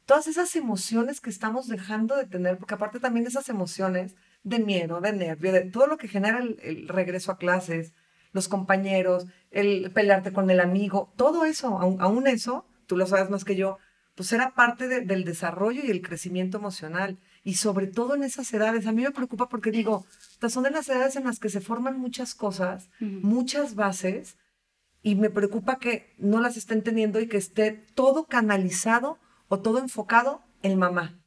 todas 0.06 0.28
esas 0.28 0.56
emociones 0.56 1.20
que 1.20 1.30
estamos 1.30 1.68
dejando 1.68 2.16
de 2.16 2.26
tener, 2.26 2.58
porque 2.58 2.76
aparte 2.76 3.00
también 3.00 3.28
esas 3.28 3.50
emociones 3.50 4.16
de 4.44 4.60
miedo, 4.60 5.02
de 5.02 5.12
nervio, 5.12 5.52
de 5.52 5.62
todo 5.62 5.88
lo 5.88 5.98
que 5.98 6.08
genera 6.08 6.40
el, 6.40 6.88
regreso 6.88 7.32
a 7.32 7.38
clases, 7.38 7.94
los 8.32 8.48
compañeros, 8.48 9.26
el 9.52 9.92
pelearte 9.92 10.32
con 10.32 10.50
el 10.50 10.60
amigo, 10.60 11.12
todo 11.16 11.46
eso, 11.46 11.80
aún, 11.80 12.28
eso, 12.28 12.66
tú 12.86 12.98
lo 12.98 13.08
sabes 13.08 13.30
más 13.30 13.44
que 13.44 13.56
yo, 13.56 13.80
pues 14.14 14.32
era 14.32 14.54
parte 14.54 14.88
del 14.88 15.24
desarrollo 15.26 15.82
y 15.84 15.92
el 15.92 16.02
crecimiento 16.02 16.58
emocional 16.58 17.18
y 17.44 17.56
sobre 17.56 17.88
todo 17.88 18.16
en 18.16 18.24
esas 18.24 18.54
edades. 18.54 18.88
A 18.88 18.94
mí 18.94 19.04
me 19.04 19.12
preocupa 19.12 19.50
porque 19.50 19.72
digo, 19.72 20.06
son 20.50 20.64
de 20.64 20.72
las 20.72 20.88
edades 20.90 21.16
en 21.16 21.26
las 21.26 21.40
que 21.40 21.50
se 21.50 21.62
forman 21.62 22.00
muchas 22.00 22.36
cosas, 22.36 22.90
muchas 23.00 23.76
bases, 23.76 24.38
y 25.02 25.16
me 25.16 25.30
preocupa 25.30 25.78
que 25.78 26.16
no 26.18 26.40
las 26.40 26.58
estén 26.58 26.82
teniendo 26.82 27.20
y 27.20 27.28
que 27.28 27.38
esté 27.38 27.72
todo 27.72 28.26
canalizado 28.26 29.20
o 29.48 29.60
todo 29.60 29.80
enfocado 29.80 30.42
en 30.64 30.78
mamá. 30.78 31.20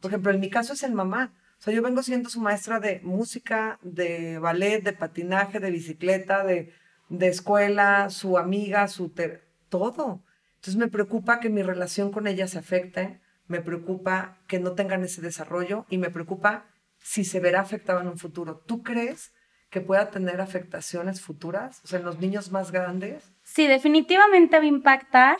Por 0.00 0.10
ejemplo, 0.10 0.32
en 0.32 0.40
mi 0.40 0.50
caso 0.50 0.72
es 0.72 0.82
el 0.82 0.92
mamá. 0.92 1.34
O 1.58 1.62
sea, 1.62 1.74
yo 1.74 1.82
vengo 1.82 2.02
siendo 2.02 2.30
su 2.30 2.40
maestra 2.40 2.80
de 2.80 3.00
música, 3.02 3.78
de 3.82 4.38
ballet, 4.38 4.82
de 4.82 4.92
patinaje, 4.92 5.60
de 5.60 5.70
bicicleta, 5.70 6.44
de, 6.44 6.72
de 7.08 7.28
escuela, 7.28 8.10
su 8.10 8.38
amiga, 8.38 8.88
su... 8.88 9.12
todo. 9.68 10.22
Entonces 10.56 10.76
me 10.76 10.88
preocupa 10.88 11.40
que 11.40 11.50
mi 11.50 11.62
relación 11.62 12.12
con 12.12 12.26
ella 12.26 12.48
se 12.48 12.58
afecte 12.58 13.20
me 13.48 13.60
preocupa 13.60 14.38
que 14.46 14.58
no 14.58 14.72
tengan 14.72 15.04
ese 15.04 15.22
desarrollo 15.22 15.86
y 15.88 15.98
me 15.98 16.10
preocupa 16.10 16.66
si 17.06 17.22
se 17.22 17.38
verá 17.38 17.60
afectado 17.60 18.00
en 18.00 18.08
un 18.08 18.18
futuro. 18.18 18.64
¿Tú 18.66 18.82
crees 18.82 19.32
que 19.70 19.80
pueda 19.80 20.10
tener 20.10 20.40
afectaciones 20.40 21.20
futuras, 21.20 21.80
o 21.84 21.86
sea, 21.86 22.00
en 22.00 22.04
los 22.04 22.18
niños 22.18 22.50
más 22.50 22.72
grandes? 22.72 23.32
Sí, 23.44 23.68
definitivamente 23.68 24.58
va 24.58 24.64
a 24.64 24.66
impactar. 24.66 25.36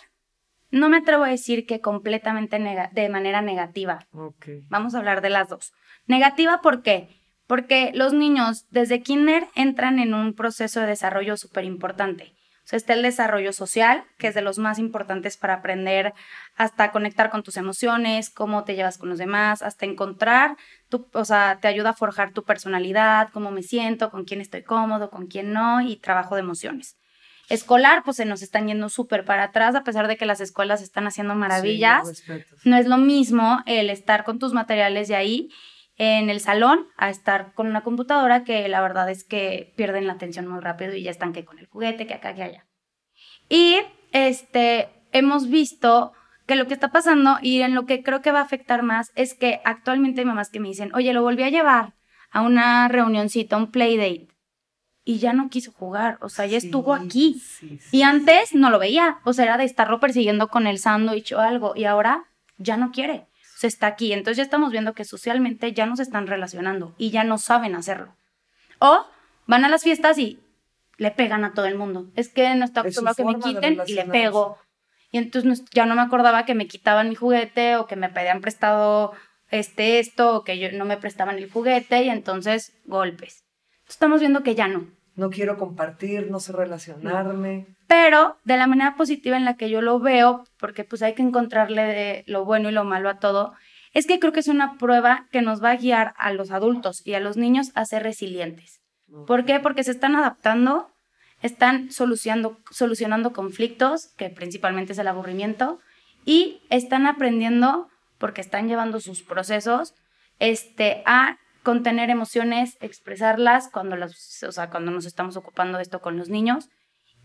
No 0.71 0.89
me 0.89 0.99
atrevo 0.99 1.25
a 1.25 1.29
decir 1.29 1.67
que 1.67 1.81
completamente 1.81 2.61
de 2.93 3.09
manera 3.09 3.43
negativa. 3.43 4.07
Okay. 4.13 4.63
Vamos 4.69 4.95
a 4.95 4.99
hablar 4.99 5.23
de 5.23 5.31
las 5.31 5.49
dos. 5.49 5.73
Negativa, 6.07 6.61
¿por 6.61 6.83
qué? 6.83 7.09
Porque 7.49 7.91
los 7.95 8.13
niños 8.13 8.67
desde 8.71 9.03
kinder 9.03 9.49
entran 9.57 9.99
en 9.99 10.15
un 10.15 10.35
proceso 10.35 10.81
de 10.81 10.87
desarrollo 10.87 11.37
súper 11.37 11.65
importante. 11.65 12.36
O 12.67 12.69
sea, 12.69 12.79
está 12.79 12.95
el 12.95 13.03
desarrollo 13.03 13.53
social, 13.53 14.03
que 14.19 14.27
es 14.27 14.35
de 14.35 14.43
los 14.43 14.59
más 14.59 14.81
importantes 14.81 15.37
para 15.37 15.55
aprender 15.55 16.15
hasta 16.57 16.91
conectar 16.91 17.31
con 17.31 17.45
tus 17.45 17.57
emociones, 17.57 18.29
cómo 18.29 18.65
te 18.65 18.75
llevas 18.75 18.99
con 18.99 19.09
los 19.09 19.19
demás, 19.19 19.63
hasta 19.63 19.87
encontrar, 19.87 20.57
tu, 20.89 21.07
o 21.13 21.25
sea, 21.25 21.59
te 21.61 21.69
ayuda 21.69 21.91
a 21.91 21.95
forjar 21.95 22.33
tu 22.33 22.43
personalidad, 22.43 23.29
cómo 23.33 23.53
me 23.53 23.63
siento, 23.63 24.11
con 24.11 24.25
quién 24.25 24.41
estoy 24.41 24.65
cómodo, 24.65 25.11
con 25.11 25.29
quién 25.29 25.53
no, 25.53 25.81
y 25.81 25.95
trabajo 25.95 26.35
de 26.35 26.41
emociones. 26.41 26.97
Escolar, 27.49 28.03
pues 28.05 28.17
se 28.17 28.25
nos 28.25 28.43
están 28.43 28.67
yendo 28.67 28.89
súper 28.89 29.25
para 29.25 29.45
atrás, 29.45 29.77
a 29.77 29.85
pesar 29.85 30.09
de 30.09 30.17
que 30.17 30.27
las 30.27 30.41
escuelas 30.41 30.83
están 30.83 31.07
haciendo 31.07 31.37
maravillas. 31.37 32.25
no 32.65 32.77
es 32.77 32.89
lo 32.89 32.97
mismo 32.97 33.63
el 33.67 33.91
estar 33.91 34.25
con 34.25 34.41
tus 34.41 34.53
materiales 34.53 35.07
de 35.07 35.15
ahí 35.15 35.51
en 35.99 36.29
el 36.29 36.41
salón 36.41 36.87
a 36.97 37.11
estar 37.11 37.53
con 37.55 37.67
una 37.67 37.83
computadora 37.83 38.45
que 38.45 38.69
la 38.69 38.81
verdad 38.81 39.11
es 39.11 39.25
que 39.25 39.73
pierden 39.77 40.07
la 40.07 40.15
atención 40.15 40.47
muy 40.47 40.61
rápido 40.61 40.95
y 40.95 41.03
ya 41.03 41.11
están 41.11 41.33
que 41.33 41.45
con 41.45 41.59
el 41.59 41.67
juguete, 41.67 42.07
que 42.07 42.15
acá, 42.15 42.35
que 42.35 42.43
allá. 42.43 42.67
Y 43.49 43.79
este, 44.13 44.89
hemos 45.13 45.49
visto 45.49 46.13
que 46.47 46.57
lo 46.57 46.67
que 46.67 46.75
está 46.75 46.93
pasando 46.93 47.39
y 47.41 47.63
en 47.63 47.75
lo 47.75 47.87
que 47.87 48.03
creo 48.03 48.23
que 48.23 48.33
va 48.33 48.41
a 48.41 48.45
afectar 48.45 48.83
más 48.83 49.11
es 49.15 49.35
que 49.35 49.61
actualmente 49.65 50.21
hay 50.21 50.27
mamás 50.27 50.51
que 50.51 50.61
me 50.61 50.69
dicen, 50.69 50.95
oye, 50.95 51.13
lo 51.13 51.23
volví 51.23 51.43
a 51.43 51.51
llevar 51.51 51.95
a 52.31 52.43
una 52.43 52.89
reunioncita, 52.89 53.57
un 53.57 53.71
playdate, 53.71 54.29
y 55.05 55.19
ya 55.19 55.33
no 55.33 55.49
quiso 55.49 55.73
jugar, 55.73 56.19
o 56.21 56.29
sea, 56.29 56.47
ya 56.47 56.59
estuvo 56.59 56.93
aquí. 56.93 57.41
y 57.93 58.03
antes 58.03 58.55
no 58.55 58.71
lo 58.71 58.79
veía, 58.79 59.19
o 59.25 59.33
sea, 59.33 59.45
era 59.45 59.57
de 59.57 59.65
estarlo 59.65 60.01
persiguiendo 60.01 60.49
con 60.49 60.67
el 60.67 60.79
sándwich 60.79 61.33
o 61.33 61.41
algo, 61.41 61.75
y 61.77 61.85
ahora 61.85 62.25
ya 62.59 62.77
no 62.77 62.91
quiere 62.91 63.27
se 63.57 63.67
está 63.67 63.87
aquí. 63.87 64.13
Entonces 64.13 64.37
ya 64.37 64.43
estamos 64.43 64.71
viendo 64.71 64.93
que 64.93 65.05
socialmente 65.05 65.73
ya 65.73 65.87
no 65.87 65.97
se 65.97 66.03
están 66.03 66.27
relacionando 66.27 66.95
y 66.99 67.11
ya 67.11 67.25
no 67.25 67.39
saben 67.39 67.75
hacerlo. 67.75 68.15
O 68.79 69.07
van 69.47 69.65
a 69.65 69.69
las 69.69 69.83
fiestas 69.83 70.19
y 70.19 70.39
le 70.99 71.11
pegan 71.11 71.43
a 71.45 71.55
todo 71.55 71.65
el 71.65 71.77
mundo. 71.77 72.07
Es 72.17 72.29
que 72.29 72.55
no 72.55 72.67
está 72.67 72.81
acostumbrado 72.81 73.17
que 73.17 73.25
me 73.25 73.39
quiten 73.39 73.81
y 73.87 73.95
le 73.95 74.05
pego. 74.05 74.59
Y 75.11 75.19
entonces 75.19 75.65
ya 75.73 75.87
no 75.87 75.95
me 75.95 76.03
acordaba 76.03 76.45
que 76.45 76.55
me 76.55 76.67
quitaban 76.67 77.09
mi 77.09 77.15
juguete 77.15 77.77
o 77.77 77.87
que 77.87 77.97
me 77.97 78.11
pedían 78.11 78.43
prestado 78.43 79.13
este 79.51 80.01
esto 80.01 80.37
o 80.37 80.45
que 80.45 80.59
yo 80.59 80.71
no 80.73 80.85
me 80.85 80.99
prestaban 80.99 81.39
el 81.39 81.51
juguete 81.51 82.03
y 82.03 82.11
entonces 82.11 82.75
golpes. 82.85 83.45
Estamos 83.89 84.21
viendo 84.21 84.43
que 84.43 84.55
ya 84.55 84.69
no. 84.69 84.87
No 85.15 85.31
quiero 85.31 85.57
compartir, 85.57 86.31
no 86.31 86.41
sé 86.41 86.53
relacionarme. 86.53 87.76
Pero 87.87 88.37
de 88.45 88.57
la 88.57 88.67
manera 88.67 88.97
positiva 88.97 89.37
en 89.37 89.45
la 89.45 89.57
que 89.57 89.71
yo 89.71 89.81
lo 89.81 90.01
veo, 90.01 90.45
porque 90.59 90.85
pues 90.85 91.03
hay 91.03 91.15
que 91.15 91.23
encontrarle 91.23 91.83
de 91.83 92.25
lo 92.27 92.45
bueno 92.45 92.69
y 92.69 92.73
lo 92.73 92.85
malo 92.85 93.09
a 93.09 93.19
todo, 93.19 93.55
es 93.93 94.07
que 94.07 94.19
creo 94.19 94.33
que 94.33 94.41
es 94.41 94.49
una 94.49 94.77
prueba 94.77 95.27
que 95.31 95.41
nos 95.41 95.63
va 95.63 95.71
a 95.71 95.77
guiar 95.77 96.15
a 96.19 96.33
los 96.33 96.51
adultos 96.51 97.01
y 97.07 97.15
a 97.15 97.21
los 97.21 97.37
niños 97.37 97.71
a 97.75 97.85
ser 97.85 98.03
resilientes. 98.03 98.81
¿Por 99.27 99.45
qué? 99.45 99.61
Porque 99.61 99.85
se 99.85 99.93
están 99.93 100.17
adaptando, 100.17 100.91
están 101.43 101.93
solucionando, 101.93 102.59
solucionando 102.71 103.33
conflictos, 103.33 104.09
que 104.17 104.31
principalmente 104.31 104.93
es 104.93 104.99
el 104.99 105.09
aburrimiento, 105.09 105.79
y 106.25 106.61
están 106.71 107.07
aprendiendo, 107.07 107.89
porque 108.19 108.41
están 108.41 108.69
llevando 108.69 109.01
sus 109.01 109.23
procesos, 109.23 109.95
este, 110.41 111.03
a 111.07 111.39
contener 111.63 112.11
emociones, 112.11 112.77
expresarlas 112.81 113.71
cuando, 113.73 113.97
las, 113.97 114.43
o 114.43 114.53
sea, 114.53 114.71
cuando 114.71 114.91
nos 114.91 115.07
estamos 115.07 115.37
ocupando 115.37 115.79
de 115.79 115.83
esto 115.83 116.01
con 116.01 116.19
los 116.19 116.29
niños 116.29 116.69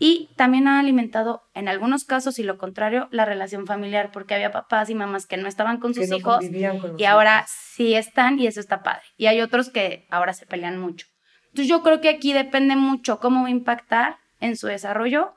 y 0.04 0.30
también 0.34 0.66
ha 0.66 0.80
alimentado, 0.80 1.44
en 1.54 1.68
algunos 1.68 2.04
casos 2.04 2.40
y 2.40 2.42
lo 2.42 2.58
contrario, 2.58 3.06
la 3.12 3.24
relación 3.24 3.68
familiar, 3.68 4.10
porque 4.10 4.34
había 4.34 4.50
papás 4.50 4.90
y 4.90 4.96
mamás 4.96 5.26
que 5.26 5.36
no 5.36 5.46
estaban 5.46 5.78
con 5.78 5.94
sus 5.94 6.10
hijos 6.10 6.44
y 6.98 7.04
ahora 7.04 7.44
sí 7.46 7.94
están 7.94 8.36
y 8.40 8.48
eso 8.48 8.58
está 8.58 8.82
padre. 8.82 9.04
Y 9.16 9.26
hay 9.26 9.40
otros 9.40 9.70
que 9.70 10.08
ahora 10.10 10.32
se 10.32 10.44
pelean 10.44 10.76
mucho. 10.76 11.06
Entonces 11.50 11.68
yo 11.68 11.84
creo 11.84 12.00
que 12.00 12.08
aquí 12.08 12.32
depende 12.32 12.74
mucho 12.74 13.20
cómo 13.20 13.42
va 13.42 13.46
a 13.46 13.52
impactar 13.52 14.16
en 14.40 14.56
su 14.56 14.66
desarrollo, 14.66 15.34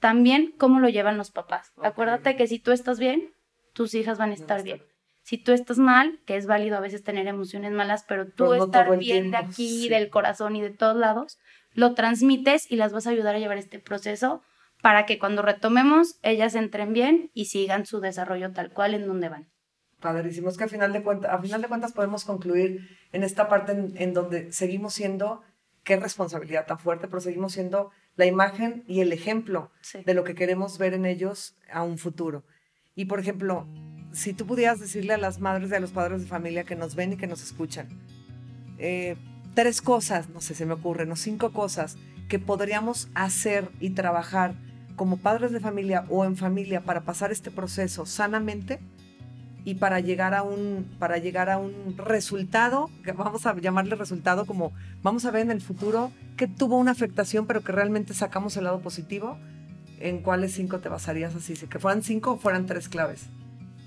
también 0.00 0.54
cómo 0.58 0.80
lo 0.80 0.88
llevan 0.88 1.16
los 1.16 1.30
papás. 1.30 1.70
Acuérdate 1.80 2.34
que 2.34 2.48
si 2.48 2.58
tú 2.58 2.72
estás 2.72 2.98
bien, 2.98 3.32
tus 3.74 3.94
hijas 3.94 4.18
van 4.18 4.30
a 4.30 4.34
estar 4.34 4.64
bien. 4.64 4.82
Si 5.22 5.38
tú 5.38 5.52
estás 5.52 5.78
mal, 5.78 6.18
que 6.26 6.36
es 6.36 6.46
válido 6.46 6.76
a 6.76 6.80
veces 6.80 7.04
tener 7.04 7.28
emociones 7.28 7.70
malas, 7.70 8.04
pero 8.08 8.26
tú 8.26 8.54
estar 8.54 8.98
bien 8.98 9.30
de 9.30 9.36
aquí, 9.36 9.88
del 9.88 10.10
corazón 10.10 10.56
y 10.56 10.62
de 10.62 10.70
todos 10.70 10.96
lados, 10.96 11.38
lo 11.74 11.94
transmites 11.94 12.70
y 12.70 12.76
las 12.76 12.92
vas 12.92 13.06
a 13.06 13.10
ayudar 13.10 13.34
a 13.34 13.38
llevar 13.38 13.58
este 13.58 13.78
proceso 13.78 14.42
para 14.82 15.06
que 15.06 15.18
cuando 15.18 15.42
retomemos 15.42 16.18
ellas 16.22 16.54
entren 16.54 16.92
bien 16.92 17.30
y 17.34 17.46
sigan 17.46 17.86
su 17.86 18.00
desarrollo 18.00 18.52
tal 18.52 18.72
cual 18.72 18.94
en 18.94 19.06
donde 19.06 19.28
van. 19.28 19.48
Padrísimo, 20.00 20.48
es 20.48 20.56
que 20.56 20.64
a 20.64 20.68
final 20.68 20.92
de, 20.92 21.02
cuentas, 21.02 21.30
a 21.30 21.38
final 21.38 21.60
de 21.60 21.68
cuentas 21.68 21.92
podemos 21.92 22.24
concluir 22.24 22.88
en 23.12 23.22
esta 23.22 23.48
parte 23.48 23.72
en, 23.72 24.14
donde 24.14 24.50
seguimos 24.50 24.94
siendo, 24.94 25.42
qué 25.84 25.96
responsabilidad 25.96 26.66
tan 26.66 26.78
fuerte, 26.78 27.06
pero 27.06 27.20
seguimos 27.20 27.52
siendo 27.52 27.90
la 28.16 28.24
imagen 28.24 28.82
y 28.86 29.00
el 29.00 29.12
ejemplo 29.12 29.70
de 30.04 30.14
lo 30.14 30.24
que 30.24 30.34
queremos 30.34 30.78
ver 30.78 30.94
en 30.94 31.04
ellos 31.04 31.56
a 31.70 31.82
un 31.82 31.98
futuro. 31.98 32.44
Y 32.94 33.04
por 33.04 33.20
ejemplo, 33.20 33.68
si 34.12 34.32
tú 34.32 34.46
pudieras 34.46 34.80
decirle 34.80 35.14
a 35.14 35.18
las 35.18 35.38
madres 35.38 35.70
y 35.70 35.74
a 35.74 35.80
los 35.80 35.92
padres 35.92 36.22
de 36.22 36.28
familia 36.28 36.64
que 36.64 36.76
nos 36.76 36.94
ven 36.94 37.12
y 37.12 37.16
que 37.16 37.26
nos 37.26 37.42
escuchan, 37.42 37.88
eh, 38.78 39.16
tres 39.60 39.82
cosas, 39.82 40.30
no 40.30 40.40
sé, 40.40 40.54
se 40.54 40.64
me 40.64 40.72
ocurren, 40.72 41.12
o 41.12 41.16
cinco 41.16 41.52
cosas 41.52 41.98
que 42.30 42.38
podríamos 42.38 43.10
hacer 43.14 43.68
y 43.78 43.90
trabajar 43.90 44.54
como 44.96 45.18
padres 45.18 45.52
de 45.52 45.60
familia 45.60 46.06
o 46.08 46.24
en 46.24 46.38
familia 46.38 46.80
para 46.80 47.02
pasar 47.02 47.30
este 47.30 47.50
proceso 47.50 48.06
sanamente 48.06 48.80
y 49.66 49.74
para 49.74 50.00
llegar 50.00 50.32
a 50.32 50.42
un 50.42 50.88
para 50.98 51.18
llegar 51.18 51.50
a 51.50 51.58
un 51.58 51.94
resultado, 51.98 52.88
vamos 53.14 53.44
a 53.44 53.54
llamarle 53.54 53.96
resultado 53.96 54.46
como 54.46 54.72
vamos 55.02 55.26
a 55.26 55.30
ver 55.30 55.42
en 55.42 55.50
el 55.50 55.60
futuro 55.60 56.10
que 56.38 56.46
tuvo 56.46 56.78
una 56.78 56.92
afectación 56.92 57.46
pero 57.46 57.60
que 57.60 57.72
realmente 57.72 58.14
sacamos 58.14 58.56
el 58.56 58.64
lado 58.64 58.80
positivo, 58.80 59.36
¿en 59.98 60.22
cuáles 60.22 60.54
cinco 60.54 60.78
te 60.78 60.88
basarías 60.88 61.34
así? 61.34 61.52
¿Que 61.52 61.78
fueran 61.78 62.02
cinco 62.02 62.32
o 62.32 62.36
fueran 62.38 62.64
tres 62.64 62.88
claves? 62.88 63.26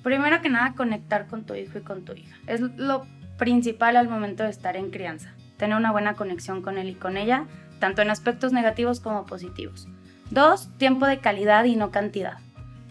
Primero 0.04 0.40
que 0.44 0.50
nada, 0.50 0.76
conectar 0.76 1.26
con 1.26 1.46
tu 1.46 1.56
hijo 1.56 1.80
y 1.80 1.82
con 1.82 2.06
tu 2.06 2.14
hija. 2.14 2.38
Es 2.46 2.62
lo 2.62 3.08
principal 3.40 3.98
al 3.98 4.08
momento 4.08 4.44
de 4.44 4.52
estar 4.52 4.76
en 4.76 4.92
crianza 4.92 5.33
tener 5.58 5.78
una 5.78 5.92
buena 5.92 6.16
conexión 6.16 6.62
con 6.62 6.78
él 6.78 6.90
y 6.90 6.96
con 6.96 7.18
ella, 7.18 7.46
tanto 7.80 8.02
en 8.02 8.10
aspectos 8.10 8.54
negativos 8.54 9.00
como 9.00 9.26
positivos. 9.26 9.88
Dos, 10.30 10.70
tiempo 10.78 11.06
de 11.06 11.20
calidad 11.20 11.66
y 11.66 11.76
no 11.76 11.92
cantidad. 11.92 12.38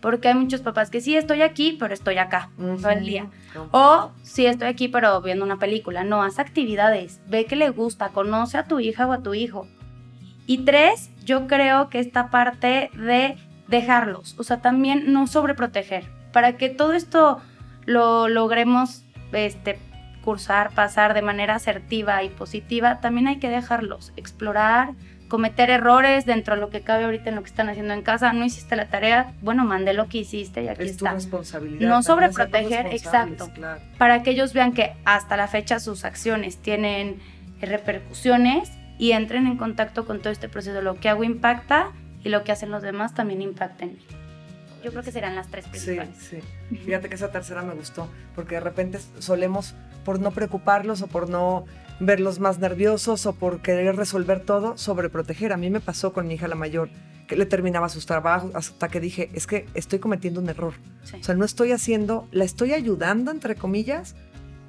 Porque 0.01 0.29
hay 0.29 0.35
muchos 0.35 0.61
papás 0.61 0.91
que 0.91 1.01
sí 1.01 1.17
estoy 1.17 1.43
aquí, 1.43 1.77
pero 1.79 1.95
estoy 1.95 2.19
acá 2.19 2.51
todo 2.57 2.91
el 2.91 3.07
día. 3.07 3.27
O 3.71 4.11
sí 4.23 4.47
estoy 4.47 4.69
aquí, 4.69 4.89
pero 4.89 5.21
viendo 5.23 5.45
una 5.45 5.59
película. 5.59 6.03
No, 6.03 6.23
haz 6.23 6.41
actividades, 6.41 7.21
ve 7.29 7.47
que 7.47 7.55
le 7.55 7.71
gusta, 7.71 8.09
conoce 8.09 8.59
a 8.59 8.65
tu 8.65 8.81
hija 8.81 9.07
o 9.07 9.13
a 9.13 9.23
tu 9.23 9.33
hijo. 9.35 9.69
Y 10.47 10.59
tres, 10.59 11.11
yo 11.25 11.47
creo 11.47 11.89
que 11.89 12.01
esta 12.01 12.31
parte 12.31 12.91
de 12.95 13.37
dejarlos, 13.69 14.35
o 14.39 14.43
sea, 14.43 14.61
también 14.61 15.13
no 15.13 15.27
sobreproteger. 15.27 16.05
Para 16.33 16.57
que 16.57 16.69
todo 16.69 16.95
esto 16.95 17.41
lo 17.87 18.29
logremos 18.29 19.05
este, 19.33 19.79
cursar, 20.25 20.71
pasar 20.75 21.15
de 21.15 21.23
manera 21.23 21.57
asertiva 21.57 22.23
y 22.23 22.29
positiva, 22.31 23.01
también 23.01 23.27
hay 23.27 23.39
que 23.39 23.51
dejarlos 23.51 24.13
explorar, 24.17 24.91
cometer 25.29 25.71
errores 25.71 26.27
dentro 26.27 26.55
de 26.55 26.61
lo 26.61 26.71
que 26.71 26.83
cabe 26.83 27.05
ahorita 27.05 27.31
en 27.31 27.37
lo 27.37 27.43
que 27.43 27.49
están 27.49 27.69
haciendo 27.69 27.95
en 27.95 28.03
casa. 28.03 28.33
No 28.33 28.45
hiciste 28.45 28.77
la 28.77 28.89
tarea, 28.89 29.33
bueno, 29.41 29.65
mandé 29.65 29.95
lo 29.95 30.09
que 30.09 30.19
hiciste 30.19 30.63
y 30.63 30.69
aquí 30.69 30.83
es 30.83 30.91
está. 30.93 31.11
Tu 31.11 31.17
responsabilidad. 31.17 31.89
No 31.89 32.03
sobreproteger, 32.03 32.87
exacto. 32.89 33.51
Para 33.99 34.23
que 34.23 34.31
ellos 34.31 34.53
vean 34.53 34.73
que 34.73 34.93
hasta 35.05 35.37
la 35.37 35.49
fecha 35.49 35.81
sus 35.81 36.05
acciones 36.05 36.59
tienen 36.59 37.21
repercusiones 37.61 38.71
y 38.99 39.13
entren 39.13 39.47
en 39.47 39.57
contacto 39.57 40.05
con 40.05 40.21
todo 40.21 40.33
este 40.33 40.49
proceso. 40.49 40.83
Lo 40.83 40.97
que 40.97 41.09
hago 41.09 41.25
impacta 41.25 41.93
y 42.23 42.29
lo 42.29 42.45
que 42.45 42.53
hacen 42.53 42.71
los 42.71 42.83
demás 42.83 43.15
también 43.15 43.41
impacta 43.41 43.85
en 43.85 43.95
mí. 43.95 44.07
Yo 44.85 44.91
creo 44.91 45.03
que 45.03 45.13
serán 45.13 45.37
las 45.37 45.49
tres 45.49 45.67
principales. 45.67 46.17
Sí, 46.19 46.41
sí. 46.71 46.77
Fíjate 46.77 47.09
que 47.09 47.15
esa 47.15 47.31
tercera 47.31 47.63
me 47.63 47.73
gustó, 47.73 48.09
porque 48.35 48.57
de 48.57 48.61
repente 48.61 48.99
solemos, 49.21 49.75
por 50.05 50.21
no 50.21 50.31
preocuparlos 50.31 51.03
o 51.03 51.07
por 51.07 51.29
no 51.29 51.65
verlos 52.01 52.41
más 52.41 52.59
nerviosos 52.59 53.27
o 53.27 53.33
por 53.33 53.63
querer 53.63 53.97
resolver 53.97 54.41
todo, 54.41 54.77
sobreproteger. 54.77 55.53
A 55.53 55.57
mí 55.57 55.71
me 55.71 55.81
pasó 55.81 56.13
con 56.13 56.27
mi 56.27 56.35
hija 56.35 56.49
la 56.49 56.55
mayor, 56.55 56.89
que 57.27 57.37
le 57.37 57.47
terminaba 57.47 57.89
sus 57.89 58.07
trabajos 58.07 58.51
hasta 58.55 58.89
que 58.89 59.01
dije, 59.01 59.31
es 59.35 59.47
que 59.47 59.67
estoy 59.75 59.99
cometiendo 59.99 60.41
un 60.41 60.49
error. 60.49 60.75
O 61.19 61.23
sea, 61.23 61.35
no 61.35 61.45
estoy 61.45 61.73
haciendo, 61.73 62.29
la 62.33 62.45
estoy 62.45 62.73
ayudando, 62.73 63.31
entre 63.31 63.55
comillas, 63.55 64.17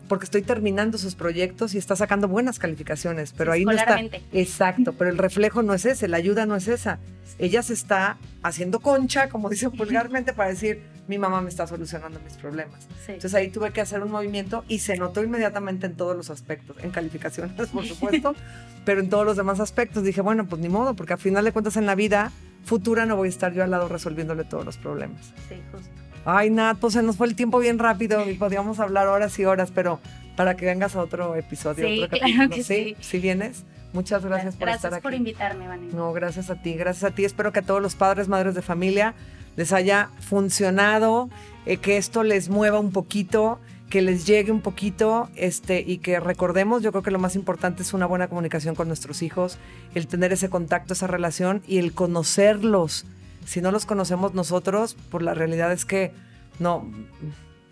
porque 0.07 0.25
estoy 0.25 0.41
terminando 0.41 0.97
sus 0.97 1.15
proyectos 1.15 1.75
y 1.75 1.77
está 1.77 1.95
sacando 1.95 2.27
buenas 2.27 2.59
calificaciones, 2.59 3.33
pero 3.33 3.51
ahí 3.51 3.65
no 3.65 3.71
está. 3.71 3.99
Exacto, 4.31 4.93
pero 4.93 5.09
el 5.09 5.17
reflejo 5.17 5.61
no 5.63 5.73
es 5.73 5.85
ese, 5.85 6.07
la 6.07 6.17
ayuda 6.17 6.45
no 6.45 6.55
es 6.55 6.67
esa. 6.67 6.99
Ella 7.39 7.63
se 7.63 7.73
está 7.73 8.17
haciendo 8.43 8.79
concha, 8.79 9.29
como 9.29 9.49
dicen 9.49 9.71
vulgarmente, 9.71 10.33
para 10.33 10.49
decir, 10.49 10.83
mi 11.07 11.17
mamá 11.17 11.41
me 11.41 11.49
está 11.49 11.67
solucionando 11.67 12.19
mis 12.19 12.33
problemas. 12.33 12.87
Entonces 13.07 13.33
ahí 13.33 13.49
tuve 13.49 13.71
que 13.71 13.81
hacer 13.81 14.01
un 14.01 14.11
movimiento 14.11 14.63
y 14.67 14.79
se 14.79 14.97
notó 14.97 15.23
inmediatamente 15.23 15.85
en 15.85 15.95
todos 15.95 16.15
los 16.15 16.29
aspectos, 16.29 16.77
en 16.81 16.91
calificaciones, 16.91 17.69
por 17.69 17.85
supuesto, 17.85 18.35
pero 18.85 19.01
en 19.01 19.09
todos 19.09 19.25
los 19.25 19.37
demás 19.37 19.59
aspectos. 19.59 20.03
Dije, 20.03 20.21
bueno, 20.21 20.47
pues 20.47 20.61
ni 20.61 20.69
modo, 20.69 20.95
porque 20.95 21.13
al 21.13 21.19
final 21.19 21.43
de 21.45 21.51
cuentas 21.51 21.77
en 21.77 21.85
la 21.85 21.95
vida 21.95 22.31
futura 22.63 23.05
no 23.05 23.15
voy 23.15 23.27
a 23.27 23.29
estar 23.29 23.53
yo 23.53 23.63
al 23.63 23.71
lado 23.71 23.87
resolviéndole 23.87 24.43
todos 24.43 24.65
los 24.65 24.77
problemas. 24.77 25.33
Sí, 25.49 25.55
justo. 25.71 25.89
Ay, 26.25 26.49
Nat, 26.49 26.77
pues 26.77 26.93
se 26.93 27.03
nos 27.03 27.17
fue 27.17 27.27
el 27.27 27.35
tiempo 27.35 27.59
bien 27.59 27.79
rápido 27.79 28.29
y 28.29 28.35
podíamos 28.35 28.79
hablar 28.79 29.07
horas 29.07 29.37
y 29.39 29.45
horas, 29.45 29.71
pero 29.73 29.99
para 30.35 30.55
que 30.55 30.65
vengas 30.65 30.95
a 30.95 31.01
otro 31.01 31.35
episodio, 31.35 31.85
sí, 31.87 32.01
otro 32.03 32.17
claro 32.17 32.49
Que 32.49 32.63
sí, 32.63 32.95
sí. 32.99 33.19
vienes. 33.19 33.65
Muchas 33.91 34.25
gracias, 34.25 34.55
por 34.55 34.69
estar 34.69 34.93
aquí. 34.93 35.01
Gracias 35.01 35.01
por 35.03 35.13
invitarme, 35.13 35.67
Vanessa. 35.67 35.95
No, 35.95 36.13
gracias 36.13 36.49
a 36.49 36.55
ti, 36.55 36.73
gracias 36.73 37.11
a 37.11 37.13
ti. 37.13 37.25
Espero 37.25 37.51
que 37.51 37.59
a 37.59 37.61
todos 37.61 37.81
los 37.81 37.95
padres, 37.95 38.27
madres 38.27 38.55
de 38.55 38.63
familia 38.63 39.13
les 39.55 39.71
haya 39.71 40.09
funcionado, 40.19 41.29
eh, 41.67 41.77
que 41.77 41.97
esto 41.97 42.23
les 42.23 42.49
mueva 42.49 42.79
un 42.79 42.91
poquito, 42.91 43.59
que 43.91 44.01
les 44.01 44.25
llegue 44.25 44.51
un 44.51 44.61
poquito, 44.61 45.29
este, 45.35 45.83
y 45.85 45.99
que 45.99 46.19
recordemos, 46.19 46.81
yo 46.81 46.91
creo 46.91 47.03
que 47.03 47.11
lo 47.11 47.19
más 47.19 47.35
importante 47.35 47.83
es 47.83 47.93
una 47.93 48.07
buena 48.07 48.27
comunicación 48.27 48.73
con 48.73 48.87
nuestros 48.87 49.21
hijos, 49.21 49.59
el 49.93 50.07
tener 50.07 50.33
ese 50.33 50.49
contacto, 50.49 50.93
esa 50.93 51.05
relación 51.05 51.61
y 51.67 51.77
el 51.77 51.93
conocerlos 51.93 53.05
si 53.45 53.61
no 53.61 53.71
los 53.71 53.85
conocemos 53.85 54.33
nosotros, 54.33 54.95
por 55.09 55.21
la 55.21 55.33
realidad 55.33 55.71
es 55.71 55.85
que 55.85 56.11
no, 56.59 56.89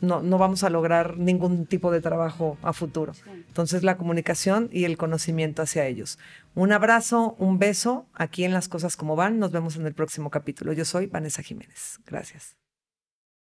no, 0.02 0.22
no 0.22 0.38
vamos 0.38 0.64
a 0.64 0.70
lograr 0.70 1.18
ningún 1.18 1.66
tipo 1.66 1.92
de 1.92 2.02
trabajo 2.02 2.58
a 2.62 2.74
futuro. 2.74 3.14
Entonces 3.48 3.84
la 3.84 3.98
comunicación 3.98 4.70
y 4.72 4.86
el 4.86 4.98
conocimiento 4.98 5.62
hacia 5.62 5.86
ellos. 5.86 6.20
Un 6.56 6.72
abrazo, 6.72 7.36
un 7.38 7.60
beso 7.60 8.08
aquí 8.14 8.44
en 8.44 8.54
Las 8.54 8.68
Cosas 8.68 8.98
Como 8.98 9.16
Van. 9.16 9.40
Nos 9.40 9.52
vemos 9.52 9.76
en 9.76 9.86
el 9.86 9.94
próximo 9.94 10.30
capítulo. 10.30 10.74
Yo 10.74 10.86
soy 10.86 11.06
Vanessa 11.08 11.44
Jiménez. 11.44 12.00
Gracias. 12.06 12.61